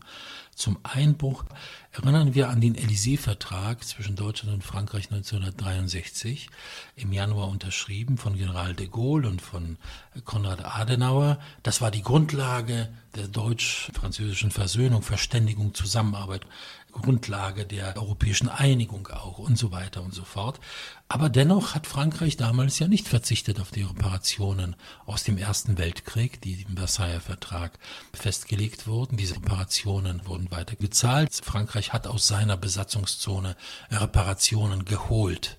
zum 0.55 0.79
Einbruch. 0.83 1.43
Erinnern 1.91 2.33
wir 2.33 2.49
an 2.49 2.59
den 2.59 2.75
Élysée-Vertrag 2.75 3.83
zwischen 3.83 4.15
Deutschland 4.15 4.53
und 4.53 4.63
Frankreich 4.63 5.11
1963, 5.11 6.49
im 6.95 7.13
Januar 7.13 7.49
unterschrieben 7.49 8.17
von 8.17 8.35
General 8.37 8.73
de 8.73 8.87
Gaulle 8.87 9.29
und 9.29 9.41
von 9.41 9.77
Konrad 10.23 10.65
Adenauer. 10.65 11.39
Das 11.63 11.81
war 11.81 11.91
die 11.91 12.01
Grundlage 12.01 12.89
der 13.15 13.27
deutsch-französischen 13.27 14.51
Versöhnung, 14.51 15.03
Verständigung, 15.03 15.73
Zusammenarbeit. 15.73 16.45
Grundlage 16.95 17.65
der 17.65 17.95
europäischen 17.97 18.49
Einigung 18.49 19.07
auch 19.07 19.37
und 19.37 19.57
so 19.57 19.71
weiter 19.71 20.01
und 20.01 20.13
so 20.13 20.23
fort. 20.23 20.59
Aber 21.07 21.29
dennoch 21.29 21.75
hat 21.75 21.85
Frankreich 21.85 22.37
damals 22.37 22.79
ja 22.79 22.87
nicht 22.87 23.07
verzichtet 23.07 23.59
auf 23.59 23.69
die 23.69 23.83
Reparationen 23.83 24.75
aus 25.05 25.23
dem 25.23 25.37
Ersten 25.37 25.77
Weltkrieg, 25.77 26.41
die 26.41 26.65
im 26.67 26.77
Versailler 26.77 27.21
Vertrag 27.21 27.77
festgelegt 28.13 28.87
wurden. 28.87 29.17
Diese 29.17 29.35
Reparationen 29.35 30.25
wurden 30.25 30.49
weiter 30.51 30.75
gezahlt. 30.77 31.33
Frankreich 31.33 31.93
hat 31.93 32.07
aus 32.07 32.27
seiner 32.27 32.57
Besatzungszone 32.57 33.55
Reparationen 33.91 34.85
geholt 34.85 35.57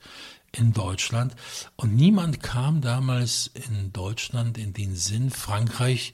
in 0.53 0.73
Deutschland. 0.73 1.37
Und 1.77 1.95
niemand 1.95 2.43
kam 2.43 2.81
damals 2.81 3.51
in 3.53 3.93
Deutschland 3.93 4.59
in 4.59 4.73
den 4.73 4.97
Sinn, 4.97 5.31
Frankreich 5.31 6.13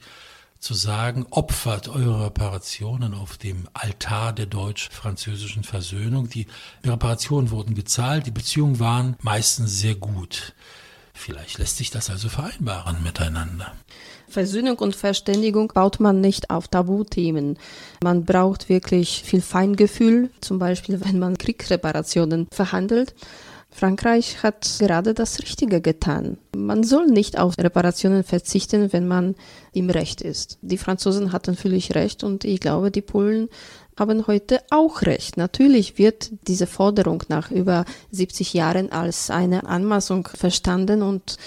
zu 0.63 0.73
sagen, 0.73 1.25
opfert 1.29 1.89
eure 1.89 2.25
Reparationen 2.25 3.13
auf 3.13 3.37
dem 3.37 3.67
Altar 3.73 4.33
der 4.33 4.45
deutsch-französischen 4.45 5.63
Versöhnung. 5.63 6.29
Die 6.29 6.47
Reparationen 6.85 7.51
wurden 7.51 7.75
gezahlt, 7.75 8.25
die 8.25 8.31
Beziehungen 8.31 8.79
waren 8.79 9.17
meistens 9.21 9.77
sehr 9.79 9.95
gut. 9.95 10.53
Vielleicht 11.13 11.59
lässt 11.59 11.77
sich 11.77 11.91
das 11.91 12.09
also 12.09 12.29
vereinbaren 12.29 13.03
miteinander. 13.03 13.73
Versöhnung 14.27 14.79
und 14.79 14.95
Verständigung 14.95 15.67
baut 15.67 15.99
man 15.99 16.21
nicht 16.21 16.49
auf 16.49 16.67
Tabuthemen. 16.67 17.59
Man 18.01 18.25
braucht 18.25 18.67
wirklich 18.67 19.21
viel 19.23 19.41
Feingefühl, 19.41 20.31
zum 20.41 20.57
Beispiel 20.57 21.01
wenn 21.01 21.19
man 21.19 21.37
Kriegsreparationen 21.37 22.47
verhandelt. 22.51 23.13
Frankreich 23.73 24.43
hat 24.43 24.77
gerade 24.79 25.13
das 25.13 25.39
Richtige 25.39 25.81
getan. 25.81 26.37
Man 26.55 26.83
soll 26.83 27.07
nicht 27.07 27.39
auf 27.39 27.57
Reparationen 27.57 28.23
verzichten, 28.23 28.93
wenn 28.93 29.07
man 29.07 29.35
im 29.73 29.89
Recht 29.89 30.21
ist. 30.21 30.59
Die 30.61 30.77
Franzosen 30.77 31.31
hatten 31.31 31.55
völlig 31.55 31.95
recht 31.95 32.23
und 32.23 32.45
ich 32.45 32.59
glaube, 32.59 32.91
die 32.91 33.01
Polen 33.01 33.49
haben 33.97 34.27
heute 34.27 34.61
auch 34.69 35.01
recht. 35.01 35.37
Natürlich 35.37 35.97
wird 35.97 36.31
diese 36.47 36.67
Forderung 36.67 37.23
nach 37.29 37.51
über 37.51 37.85
70 38.11 38.53
Jahren 38.53 38.91
als 38.91 39.29
eine 39.29 39.65
Anmaßung 39.65 40.27
verstanden 40.27 41.01
und 41.01 41.37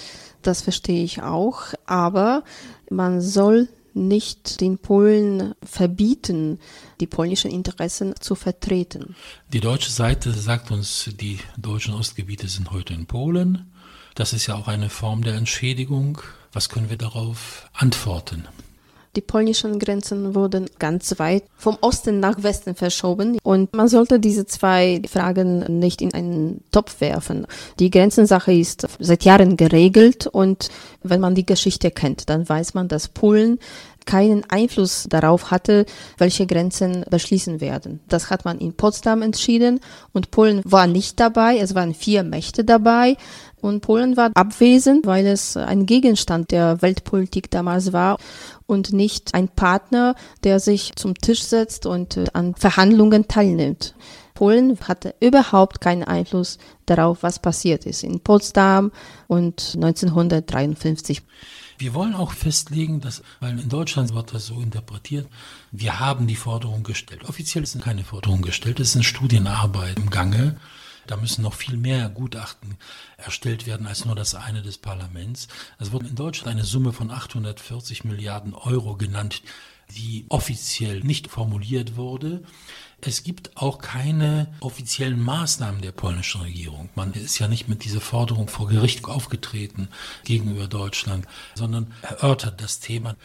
das 0.42 0.62
verstehe 0.62 1.02
ich 1.02 1.22
auch, 1.22 1.74
aber 1.86 2.44
man 2.90 3.20
soll 3.20 3.68
nicht 3.96 4.60
den 4.60 4.78
Polen 4.78 5.54
verbieten, 5.62 6.60
die 7.00 7.06
polnischen 7.06 7.50
Interessen 7.50 8.14
zu 8.20 8.34
vertreten. 8.34 9.16
Die 9.52 9.60
deutsche 9.60 9.90
Seite 9.90 10.32
sagt 10.32 10.70
uns, 10.70 11.10
die 11.18 11.38
deutschen 11.56 11.94
Ostgebiete 11.94 12.46
sind 12.48 12.70
heute 12.70 12.94
in 12.94 13.06
Polen. 13.06 13.72
Das 14.14 14.32
ist 14.32 14.46
ja 14.46 14.54
auch 14.54 14.68
eine 14.68 14.90
Form 14.90 15.22
der 15.22 15.34
Entschädigung. 15.34 16.20
Was 16.52 16.68
können 16.68 16.90
wir 16.90 16.98
darauf 16.98 17.68
antworten? 17.72 18.46
Die 19.16 19.22
polnischen 19.22 19.78
Grenzen 19.78 20.34
wurden 20.34 20.68
ganz 20.78 21.18
weit 21.18 21.44
vom 21.56 21.78
Osten 21.80 22.20
nach 22.20 22.42
Westen 22.42 22.74
verschoben 22.74 23.38
und 23.42 23.74
man 23.74 23.88
sollte 23.88 24.20
diese 24.20 24.44
zwei 24.44 25.00
Fragen 25.08 25.80
nicht 25.80 26.02
in 26.02 26.12
einen 26.12 26.62
Topf 26.70 27.00
werfen. 27.00 27.46
Die 27.78 27.88
Grenzensache 27.88 28.52
ist 28.52 28.86
seit 28.98 29.24
Jahren 29.24 29.56
geregelt 29.56 30.26
und 30.26 30.68
wenn 31.02 31.20
man 31.20 31.34
die 31.34 31.46
Geschichte 31.46 31.90
kennt, 31.90 32.28
dann 32.28 32.46
weiß 32.46 32.74
man, 32.74 32.88
dass 32.88 33.08
Polen 33.08 33.58
keinen 34.06 34.48
Einfluss 34.48 35.06
darauf 35.08 35.50
hatte, 35.50 35.84
welche 36.16 36.46
Grenzen 36.46 37.04
beschließen 37.10 37.60
werden. 37.60 38.00
Das 38.08 38.30
hat 38.30 38.44
man 38.44 38.58
in 38.58 38.72
Potsdam 38.72 39.20
entschieden 39.20 39.80
und 40.12 40.30
Polen 40.30 40.62
war 40.64 40.86
nicht 40.86 41.20
dabei. 41.20 41.58
Es 41.58 41.74
waren 41.74 41.92
vier 41.92 42.22
Mächte 42.22 42.64
dabei 42.64 43.16
und 43.60 43.80
Polen 43.80 44.16
war 44.16 44.30
abwesend, 44.34 45.06
weil 45.06 45.26
es 45.26 45.56
ein 45.56 45.86
Gegenstand 45.86 46.50
der 46.50 46.82
Weltpolitik 46.82 47.50
damals 47.50 47.92
war 47.92 48.18
und 48.66 48.92
nicht 48.92 49.34
ein 49.34 49.48
Partner, 49.48 50.14
der 50.44 50.60
sich 50.60 50.94
zum 50.96 51.14
Tisch 51.14 51.42
setzt 51.42 51.86
und 51.86 52.16
äh, 52.16 52.24
an 52.32 52.54
Verhandlungen 52.54 53.28
teilnimmt. 53.28 53.94
Polen 54.34 54.78
hatte 54.80 55.14
überhaupt 55.20 55.80
keinen 55.80 56.04
Einfluss 56.04 56.58
darauf, 56.84 57.22
was 57.22 57.38
passiert 57.38 57.86
ist 57.86 58.04
in 58.04 58.20
Potsdam 58.20 58.92
und 59.26 59.72
1953. 59.74 61.22
Wir 61.78 61.94
wollen 61.94 62.14
auch 62.14 62.32
festlegen, 62.32 63.00
dass, 63.00 63.22
weil 63.40 63.58
in 63.58 63.68
Deutschland 63.68 64.14
wird 64.14 64.32
das 64.32 64.46
so 64.46 64.60
interpretiert, 64.60 65.26
wir 65.72 66.00
haben 66.00 66.26
die 66.26 66.36
Forderung 66.36 66.82
gestellt. 66.82 67.24
Offiziell 67.28 67.66
sind 67.66 67.82
keine 67.82 68.04
Forderungen 68.04 68.42
gestellt, 68.42 68.78
es 68.78 68.90
ist 68.90 68.96
eine 68.96 69.04
Studienarbeit 69.04 69.96
im 69.96 70.10
Gange. 70.10 70.56
Da 71.06 71.16
müssen 71.16 71.42
noch 71.42 71.54
viel 71.54 71.76
mehr 71.76 72.08
Gutachten 72.08 72.76
erstellt 73.16 73.66
werden 73.66 73.86
als 73.86 74.04
nur 74.04 74.14
das 74.14 74.34
eine 74.34 74.62
des 74.62 74.78
Parlaments. 74.78 75.48
Es 75.78 75.92
wurde 75.92 76.08
in 76.08 76.14
Deutschland 76.14 76.56
eine 76.56 76.64
Summe 76.64 76.92
von 76.92 77.10
840 77.10 78.04
Milliarden 78.04 78.54
Euro 78.54 78.96
genannt, 78.96 79.42
die 79.96 80.26
offiziell 80.28 81.00
nicht 81.00 81.28
formuliert 81.28 81.96
wurde. 81.96 82.42
Es 83.00 83.22
gibt 83.22 83.56
auch 83.56 83.78
keine 83.78 84.52
offiziellen 84.60 85.20
Maßnahmen 85.20 85.82
der 85.82 85.92
polnischen 85.92 86.40
Regierung. 86.40 86.88
Man 86.94 87.12
ist 87.12 87.38
ja 87.38 87.46
nicht 87.46 87.68
mit 87.68 87.84
dieser 87.84 88.00
Forderung 88.00 88.48
vor 88.48 88.68
Gericht 88.68 89.04
aufgetreten 89.04 89.88
gegenüber 90.24 90.66
Deutschland, 90.66 91.26
sondern 91.54 91.92
erörtert 92.02 92.60
das 92.60 92.80
Thema. 92.80 93.16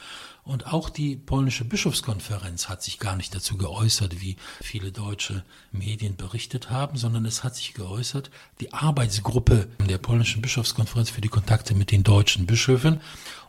Und 0.44 0.66
auch 0.68 0.90
die 0.90 1.16
polnische 1.16 1.66
Bischofskonferenz 1.66 2.68
hat 2.68 2.82
sich 2.82 2.98
gar 2.98 3.16
nicht 3.16 3.34
dazu 3.36 3.58
geäußert, 3.58 4.22
wie 4.22 4.38
viele 4.60 4.92
deutsche 4.92 5.44
Medien 5.72 6.16
berichtet 6.16 6.72
haben, 6.72 6.98
sondern 6.98 7.26
es 7.26 7.44
hat 7.44 7.56
sich 7.56 7.74
geäußert, 7.74 8.32
die 8.60 8.74
Arbeitsgruppe 8.74 9.68
der 9.88 10.00
polnischen 10.00 10.42
Bischofskonferenz 10.42 11.12
für 11.12 11.22
die 11.22 11.28
Kontakte 11.28 11.76
mit 11.76 11.92
den 11.92 12.04
deutschen 12.04 12.48
Bischöfen. 12.48 13.02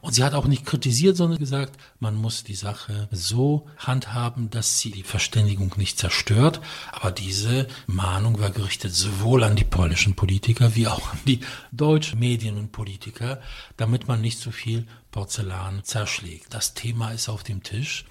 Und 0.02 0.14
sie 0.14 0.24
hat 0.24 0.34
auch 0.34 0.48
nicht 0.48 0.66
kritisiert, 0.66 1.16
sondern 1.16 1.38
gesagt, 1.38 1.78
man 2.00 2.16
muss 2.16 2.42
die 2.42 2.56
Sache 2.56 3.08
so 3.12 3.68
handhaben, 3.78 4.50
dass 4.50 4.80
sie 4.80 4.90
die 4.90 5.04
Verständigung 5.04 5.72
nicht 5.76 5.96
zerstört. 5.96 6.60
Aber 6.90 7.12
diese 7.12 7.68
Mahnung 7.86 8.40
war 8.40 8.50
gerichtet 8.50 8.92
sowohl 8.92 9.44
an 9.44 9.54
die 9.54 9.62
polnischen 9.62 10.16
Politiker 10.16 10.74
wie 10.74 10.88
auch 10.88 11.12
an 11.12 11.20
die 11.24 11.38
deutschen 11.70 12.18
Medien 12.18 12.58
und 12.58 12.72
Politiker, 12.72 13.40
damit 13.76 14.08
man 14.08 14.20
nicht 14.20 14.40
so 14.40 14.50
viel 14.50 14.88
Porzellan 15.12 15.84
zerschlägt. 15.84 16.52
Das 16.52 16.74
Thema 16.74 17.12
ist 17.12 17.28
auf 17.28 17.44
dem 17.44 17.62
Tisch 17.62 18.04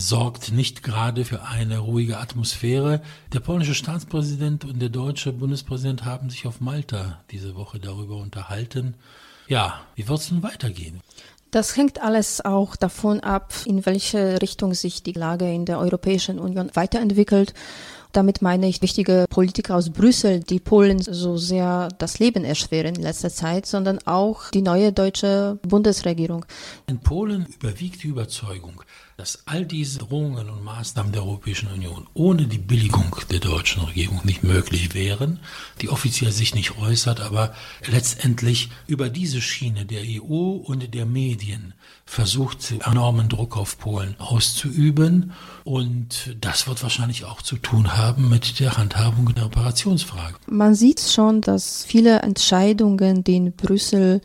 sorgt 0.00 0.52
nicht 0.52 0.82
gerade 0.82 1.24
für 1.24 1.42
eine 1.44 1.78
ruhige 1.78 2.18
Atmosphäre. 2.18 3.00
Der 3.32 3.40
polnische 3.40 3.74
Staatspräsident 3.74 4.64
und 4.64 4.80
der 4.80 4.88
deutsche 4.88 5.32
Bundespräsident 5.32 6.04
haben 6.04 6.30
sich 6.30 6.46
auf 6.46 6.60
Malta 6.60 7.22
diese 7.30 7.54
Woche 7.54 7.78
darüber 7.78 8.16
unterhalten. 8.16 8.96
Ja, 9.48 9.80
wie 9.94 10.08
wird 10.08 10.20
es 10.20 10.30
nun 10.30 10.42
weitergehen? 10.42 11.00
Das 11.50 11.76
hängt 11.76 12.02
alles 12.02 12.44
auch 12.44 12.74
davon 12.74 13.20
ab, 13.20 13.54
in 13.64 13.86
welche 13.86 14.42
Richtung 14.42 14.74
sich 14.74 15.04
die 15.04 15.12
Lage 15.12 15.52
in 15.52 15.66
der 15.66 15.78
Europäischen 15.78 16.40
Union 16.40 16.70
weiterentwickelt. 16.74 17.54
Damit 18.10 18.42
meine 18.42 18.68
ich 18.68 18.80
wichtige 18.80 19.24
Politiker 19.28 19.76
aus 19.76 19.90
Brüssel, 19.90 20.40
die 20.40 20.60
Polen 20.60 21.00
so 21.00 21.36
sehr 21.36 21.88
das 21.98 22.20
Leben 22.20 22.44
erschweren 22.44 22.94
in 22.94 23.02
letzter 23.02 23.30
Zeit, 23.30 23.66
sondern 23.66 23.98
auch 24.04 24.50
die 24.50 24.62
neue 24.62 24.92
deutsche 24.92 25.58
Bundesregierung. 25.62 26.44
In 26.86 27.00
Polen 27.00 27.46
überwiegt 27.60 28.04
die 28.04 28.08
Überzeugung, 28.08 28.82
dass 29.16 29.44
all 29.46 29.64
diese 29.64 30.00
Drohungen 30.00 30.50
und 30.50 30.64
Maßnahmen 30.64 31.12
der 31.12 31.22
Europäischen 31.22 31.68
Union 31.68 32.06
ohne 32.14 32.46
die 32.46 32.58
Billigung 32.58 33.14
der 33.30 33.38
deutschen 33.38 33.82
Regierung 33.82 34.20
nicht 34.24 34.42
möglich 34.42 34.94
wären, 34.94 35.38
die 35.80 35.88
offiziell 35.88 36.32
sich 36.32 36.54
nicht 36.54 36.78
äußert, 36.78 37.20
aber 37.20 37.54
letztendlich 37.86 38.70
über 38.86 39.08
diese 39.10 39.40
Schiene 39.40 39.84
der 39.84 40.02
EU 40.02 40.56
und 40.56 40.94
der 40.94 41.06
Medien 41.06 41.74
versucht, 42.04 42.72
enormen 42.86 43.28
Druck 43.28 43.56
auf 43.56 43.78
Polen 43.78 44.16
auszuüben. 44.18 45.32
Und 45.64 46.36
das 46.40 46.66
wird 46.66 46.82
wahrscheinlich 46.82 47.24
auch 47.24 47.40
zu 47.40 47.56
tun 47.56 47.96
haben 47.96 48.28
mit 48.28 48.60
der 48.60 48.76
Handhabung 48.76 49.34
der 49.34 49.46
Operationsfrage. 49.46 50.34
Man 50.46 50.74
sieht 50.74 51.00
schon, 51.00 51.40
dass 51.40 51.84
viele 51.84 52.20
Entscheidungen, 52.20 53.24
die 53.24 53.36
in 53.36 53.52
Brüssel 53.52 54.20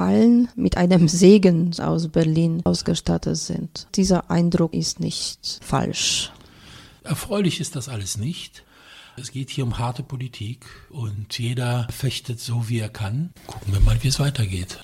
Fallen 0.00 0.48
mit 0.56 0.78
einem 0.78 1.08
Segen 1.08 1.78
aus 1.78 2.08
Berlin 2.08 2.62
ausgestattet 2.64 3.36
sind. 3.36 3.86
Dieser 3.96 4.30
Eindruck 4.30 4.72
ist 4.72 4.98
nicht 4.98 5.58
falsch. 5.60 6.32
Erfreulich 7.02 7.60
ist 7.60 7.76
das 7.76 7.90
alles 7.90 8.16
nicht. 8.16 8.64
Es 9.18 9.30
geht 9.30 9.50
hier 9.50 9.62
um 9.62 9.76
harte 9.76 10.02
Politik 10.02 10.64
und 10.88 11.38
jeder 11.38 11.86
fechtet 11.90 12.40
so, 12.40 12.70
wie 12.70 12.78
er 12.78 12.88
kann. 12.88 13.34
Gucken 13.46 13.74
wir 13.74 13.80
mal, 13.80 14.02
wie 14.02 14.08
es 14.08 14.18
weitergeht. 14.18 14.78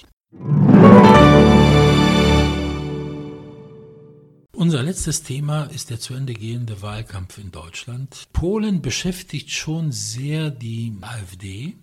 Unser 4.53 4.83
letztes 4.83 5.23
Thema 5.23 5.63
ist 5.65 5.89
der 5.89 5.99
zu 5.99 6.13
Ende 6.13 6.35
gehende 6.35 6.83
Wahlkampf 6.83 7.39
in 7.39 7.53
Deutschland. 7.53 8.25
Polen 8.35 8.83
beschäftigt 8.83 9.51
schon 9.51 9.93
sehr 9.93 10.51
die 10.51 10.95
AfD. 11.01 11.77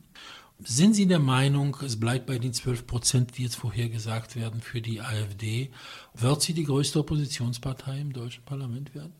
Sind 0.64 0.96
Sie 0.96 1.08
der 1.08 1.20
Meinung, 1.20 1.76
es 1.86 2.00
bleibt 2.00 2.26
bei 2.26 2.38
den 2.38 2.54
12 2.54 2.88
Prozent, 2.88 3.38
die 3.38 3.44
jetzt 3.44 3.56
vorhergesagt 3.56 4.36
werden 4.36 4.62
für 4.62 4.82
die 4.82 5.02
AfD? 5.02 5.72
Wird 6.14 6.42
sie 6.42 6.54
die 6.54 6.64
größte 6.64 7.00
Oppositionspartei 7.00 8.00
im 8.00 8.14
deutschen 8.14 8.44
Parlament 8.44 8.96
werden? 8.96 9.14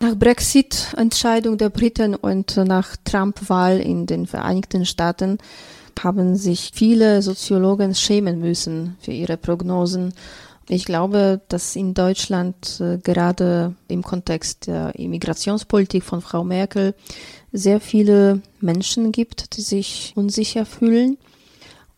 Nach 0.00 0.14
Brexit-Entscheidung 0.14 1.56
der 1.56 1.70
Briten 1.70 2.14
und 2.14 2.56
nach 2.56 2.96
Trump-Wahl 3.04 3.80
in 3.80 4.06
den 4.06 4.26
Vereinigten 4.26 4.84
Staaten 4.84 5.38
haben 5.98 6.36
sich 6.36 6.72
viele 6.74 7.22
Soziologen 7.22 7.94
schämen 7.94 8.38
müssen 8.38 8.96
für 9.00 9.12
ihre 9.12 9.36
Prognosen. 9.36 10.12
Ich 10.68 10.84
glaube, 10.84 11.40
dass 11.48 11.76
in 11.76 11.94
Deutschland 11.94 12.80
äh, 12.80 12.98
gerade 12.98 13.74
im 13.88 14.02
Kontext 14.02 14.66
der 14.66 14.96
Immigrationspolitik 14.96 16.02
von 16.02 16.20
Frau 16.20 16.42
Merkel 16.42 16.94
sehr 17.52 17.80
viele 17.80 18.42
Menschen 18.60 19.12
gibt, 19.12 19.56
die 19.56 19.62
sich 19.62 20.12
unsicher 20.16 20.66
fühlen. 20.66 21.18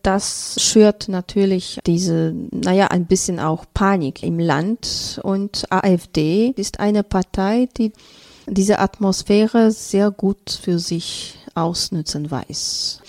Das 0.03 0.57
schürt 0.59 1.09
natürlich 1.09 1.81
diese, 1.87 2.35
naja, 2.51 2.89
ein 2.89 3.07
bisschen 3.07 3.41
auch 3.41 3.65
Panik 3.73 4.23
im 4.23 4.39
Land. 4.39 5.19
Und 5.23 5.67
AfD 5.71 6.53
ist 6.57 6.79
eine 6.79 7.03
Partei, 7.03 7.69
die 7.77 7.93
diese 8.47 8.79
Atmosphäre 8.79 9.71
sehr 9.71 10.11
gut 10.11 10.51
für 10.63 10.79
sich 10.79 11.39
ausnützen 11.55 12.31
weiß. 12.31 13.01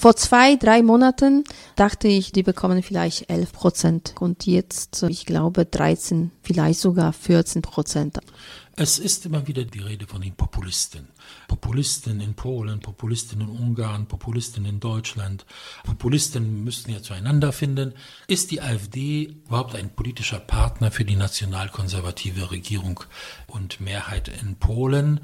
Vor 0.00 0.16
zwei, 0.16 0.56
drei 0.56 0.80
Monaten 0.80 1.44
dachte 1.76 2.08
ich, 2.08 2.32
die 2.32 2.42
bekommen 2.42 2.82
vielleicht 2.82 3.28
11 3.28 3.52
Prozent 3.52 4.14
und 4.18 4.46
jetzt, 4.46 5.02
ich 5.02 5.26
glaube, 5.26 5.66
13, 5.66 6.30
vielleicht 6.40 6.80
sogar 6.80 7.12
14 7.12 7.60
Prozent. 7.60 8.18
Es 8.76 8.98
ist 8.98 9.26
immer 9.26 9.46
wieder 9.46 9.64
die 9.64 9.80
Rede 9.80 10.06
von 10.06 10.20
den 10.20 10.34
Populisten. 10.34 11.08
Populisten 11.48 12.20
in 12.20 12.34
Polen, 12.34 12.80
Populisten 12.80 13.40
in 13.40 13.48
Ungarn, 13.48 14.06
Populisten 14.06 14.64
in 14.64 14.80
Deutschland. 14.80 15.44
Populisten 15.84 16.64
müssten 16.64 16.92
ja 16.92 17.02
zueinander 17.02 17.52
finden. 17.52 17.92
Ist 18.26 18.50
die 18.50 18.62
AfD 18.62 19.34
überhaupt 19.46 19.74
ein 19.74 19.90
politischer 19.90 20.38
Partner 20.38 20.90
für 20.90 21.04
die 21.04 21.16
nationalkonservative 21.16 22.50
Regierung 22.50 23.00
und 23.48 23.80
Mehrheit 23.80 24.28
in 24.28 24.56
Polen? 24.56 25.20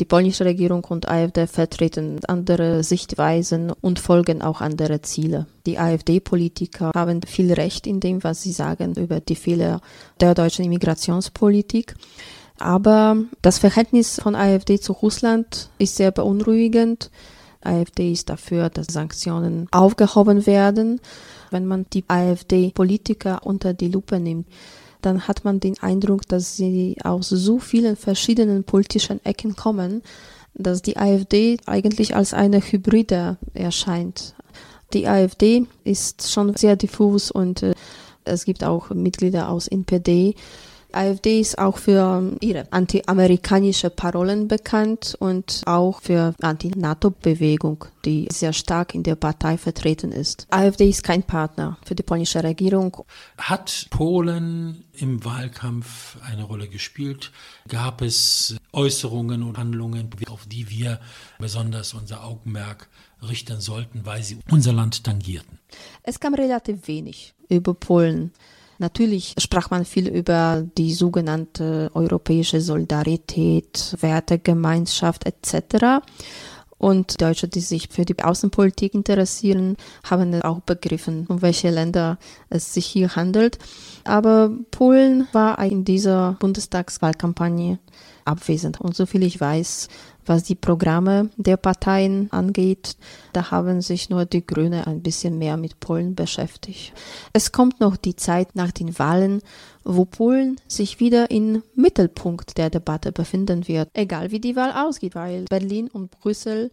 Die 0.00 0.04
polnische 0.04 0.44
Regierung 0.44 0.84
und 0.84 1.08
AfD 1.08 1.46
vertreten 1.46 2.20
andere 2.26 2.82
Sichtweisen 2.82 3.70
und 3.70 3.98
folgen 3.98 4.42
auch 4.42 4.60
andere 4.60 5.02
Ziele. 5.02 5.46
Die 5.66 5.78
AfD-Politiker 5.78 6.90
haben 6.94 7.20
viel 7.22 7.52
Recht 7.52 7.86
in 7.86 8.00
dem, 8.00 8.24
was 8.24 8.42
sie 8.42 8.52
sagen 8.52 8.94
über 8.94 9.20
die 9.20 9.36
Fehler 9.36 9.80
der 10.20 10.34
deutschen 10.34 10.64
Immigrationspolitik. 10.64 11.94
Aber 12.58 13.16
das 13.42 13.58
Verhältnis 13.58 14.20
von 14.20 14.34
AfD 14.34 14.78
zu 14.78 14.92
Russland 14.92 15.70
ist 15.78 15.96
sehr 15.96 16.10
beunruhigend. 16.10 17.10
AfD 17.62 18.12
ist 18.12 18.28
dafür, 18.28 18.70
dass 18.70 18.86
Sanktionen 18.88 19.68
aufgehoben 19.72 20.46
werden. 20.46 21.00
Wenn 21.50 21.66
man 21.66 21.86
die 21.92 22.04
AfD-Politiker 22.08 23.40
unter 23.44 23.74
die 23.74 23.88
Lupe 23.88 24.20
nimmt, 24.20 24.46
dann 25.02 25.26
hat 25.26 25.44
man 25.44 25.60
den 25.60 25.78
Eindruck, 25.80 26.26
dass 26.28 26.56
sie 26.56 26.96
aus 27.02 27.28
so 27.28 27.58
vielen 27.58 27.96
verschiedenen 27.96 28.64
politischen 28.64 29.24
Ecken 29.24 29.56
kommen, 29.56 30.02
dass 30.54 30.82
die 30.82 30.96
AfD 30.96 31.58
eigentlich 31.66 32.14
als 32.14 32.32
eine 32.32 32.60
Hybride 32.60 33.36
erscheint. 33.52 34.34
Die 34.92 35.08
AfD 35.08 35.66
ist 35.82 36.30
schon 36.30 36.54
sehr 36.56 36.76
diffus 36.76 37.30
und 37.30 37.62
äh, 37.62 37.74
es 38.24 38.44
gibt 38.44 38.64
auch 38.64 38.90
Mitglieder 38.90 39.48
aus 39.48 39.68
NPD, 39.68 40.34
AfD 40.94 41.40
ist 41.40 41.58
auch 41.58 41.78
für 41.78 42.36
ihre 42.40 42.72
anti-amerikanische 42.72 43.90
Parolen 43.90 44.48
bekannt 44.48 45.16
und 45.18 45.62
auch 45.66 46.00
für 46.00 46.34
Anti-NATO-Bewegung, 46.40 47.86
die 48.04 48.28
sehr 48.30 48.52
stark 48.52 48.94
in 48.94 49.02
der 49.02 49.16
Partei 49.16 49.58
vertreten 49.58 50.12
ist. 50.12 50.46
AfD 50.50 50.88
ist 50.88 51.02
kein 51.02 51.22
Partner 51.22 51.78
für 51.84 51.94
die 51.94 52.02
polnische 52.02 52.42
Regierung. 52.42 53.04
Hat 53.38 53.86
Polen 53.90 54.84
im 54.94 55.24
Wahlkampf 55.24 56.16
eine 56.22 56.44
Rolle 56.44 56.68
gespielt? 56.68 57.32
Gab 57.68 58.02
es 58.02 58.56
Äußerungen 58.72 59.42
und 59.42 59.58
Handlungen, 59.58 60.10
auf 60.28 60.46
die 60.46 60.70
wir 60.70 61.00
besonders 61.38 61.94
unser 61.94 62.24
Augenmerk 62.24 62.88
richten 63.28 63.60
sollten, 63.60 64.04
weil 64.04 64.22
sie 64.22 64.38
unser 64.50 64.72
Land 64.72 65.04
tangierten? 65.04 65.58
Es 66.02 66.20
kam 66.20 66.34
relativ 66.34 66.86
wenig 66.86 67.34
über 67.48 67.74
Polen. 67.74 68.32
Natürlich 68.78 69.34
sprach 69.38 69.70
man 69.70 69.84
viel 69.84 70.08
über 70.08 70.64
die 70.76 70.92
sogenannte 70.92 71.90
europäische 71.94 72.60
Solidarität, 72.60 73.96
Wertegemeinschaft 74.00 75.26
etc. 75.26 76.02
Und 76.76 77.22
Deutsche, 77.22 77.48
die 77.48 77.60
sich 77.60 77.88
für 77.88 78.04
die 78.04 78.22
Außenpolitik 78.22 78.94
interessieren, 78.94 79.76
haben 80.04 80.42
auch 80.42 80.60
begriffen, 80.60 81.26
um 81.28 81.40
welche 81.40 81.70
Länder 81.70 82.18
es 82.50 82.74
sich 82.74 82.86
hier 82.86 83.16
handelt. 83.16 83.58
Aber 84.04 84.50
Polen 84.70 85.26
war 85.32 85.58
in 85.60 85.84
dieser 85.84 86.36
Bundestagswahlkampagne 86.40 87.78
abwesend. 88.24 88.80
Und 88.80 88.96
soviel 88.96 89.22
ich 89.22 89.40
weiß, 89.40 89.88
was 90.26 90.44
die 90.44 90.54
Programme 90.54 91.30
der 91.36 91.56
Parteien 91.56 92.30
angeht, 92.32 92.96
da 93.32 93.50
haben 93.50 93.80
sich 93.80 94.10
nur 94.10 94.24
die 94.24 94.46
Grüne 94.46 94.86
ein 94.86 95.02
bisschen 95.02 95.38
mehr 95.38 95.56
mit 95.56 95.80
Polen 95.80 96.14
beschäftigt. 96.14 96.92
Es 97.32 97.52
kommt 97.52 97.80
noch 97.80 97.96
die 97.96 98.16
Zeit 98.16 98.54
nach 98.54 98.72
den 98.72 98.98
Wahlen, 98.98 99.42
wo 99.84 100.04
Polen 100.04 100.60
sich 100.66 101.00
wieder 101.00 101.30
im 101.30 101.62
Mittelpunkt 101.74 102.56
der 102.56 102.70
Debatte 102.70 103.12
befinden 103.12 103.68
wird, 103.68 103.88
egal 103.92 104.30
wie 104.30 104.40
die 104.40 104.56
Wahl 104.56 104.72
ausgeht, 104.72 105.14
weil 105.14 105.44
Berlin 105.44 105.88
und 105.88 106.10
Brüssel 106.10 106.70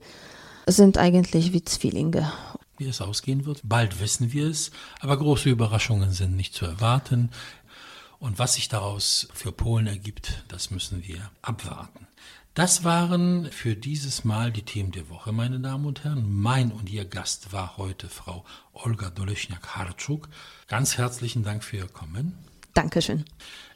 sind 0.68 0.98
eigentlich 0.98 1.54
wie 1.54 1.64
Zwillinge. 1.64 2.32
Wie 2.78 2.88
es 2.88 3.02
ausgehen 3.02 3.46
wird, 3.46 3.62
bald 3.64 4.02
wissen 4.02 4.34
wir 4.34 4.48
es, 4.48 4.72
aber 5.02 5.18
große 5.18 5.50
Überraschungen 5.50 6.12
sind 6.12 6.36
nicht 6.36 6.56
zu 6.56 6.66
erwarten. 6.66 7.30
Und 8.22 8.38
was 8.38 8.54
sich 8.54 8.70
daraus 8.70 9.28
für 9.34 9.52
Polen 9.52 9.88
ergibt, 9.88 10.44
das 10.48 10.70
müssen 10.70 11.04
wir 11.08 11.32
abwarten. 11.42 12.06
Das 12.54 12.84
waren 12.84 13.52
für 13.52 13.76
dieses 13.76 14.24
Mal 14.24 14.52
die 14.52 14.62
Themen 14.62 14.92
der 14.92 15.10
Woche, 15.10 15.32
meine 15.32 15.60
Damen 15.60 15.88
und 15.88 16.04
Herren. 16.04 16.32
Mein 16.32 16.72
und 16.72 16.88
Ihr 16.88 17.06
Gast 17.06 17.52
war 17.52 17.78
heute 17.78 18.10
Frau 18.10 18.46
Olga 18.74 19.10
Doleschniak-Hartschuk. 19.10 20.30
Ganz 20.68 21.00
herzlichen 21.00 21.42
Dank 21.42 21.64
für 21.64 21.78
Ihr 21.78 21.88
Kommen. 21.88 22.38
Dankeschön. 22.76 23.26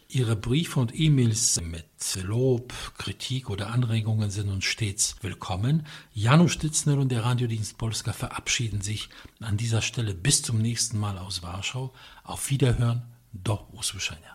Ihre 0.10 0.36
Briefe 0.36 0.80
und 0.80 0.94
E-Mails 0.94 1.60
mit 1.62 1.88
Lob, 2.22 2.72
Kritik 3.00 3.50
oder 3.50 3.72
Anregungen 3.72 4.30
sind 4.30 4.50
uns 4.50 4.66
stets 4.66 5.16
willkommen. 5.22 5.88
Janusz 6.14 6.52
Stitzner 6.52 7.00
und 7.00 7.12
der 7.12 7.24
Radiodienst 7.24 7.80
Polska 7.80 8.14
verabschieden 8.14 8.82
sich 8.82 9.10
an 9.40 9.58
dieser 9.58 9.82
Stelle 9.82 10.14
bis 10.14 10.44
zum 10.44 10.60
nächsten 10.60 11.00
Mal 11.00 11.18
aus 11.18 11.42
Warschau. 11.42 11.96
Auf 12.24 12.52
Wiederhören, 12.52 13.12
do 13.34 13.68
usłyszenia. 13.74 14.35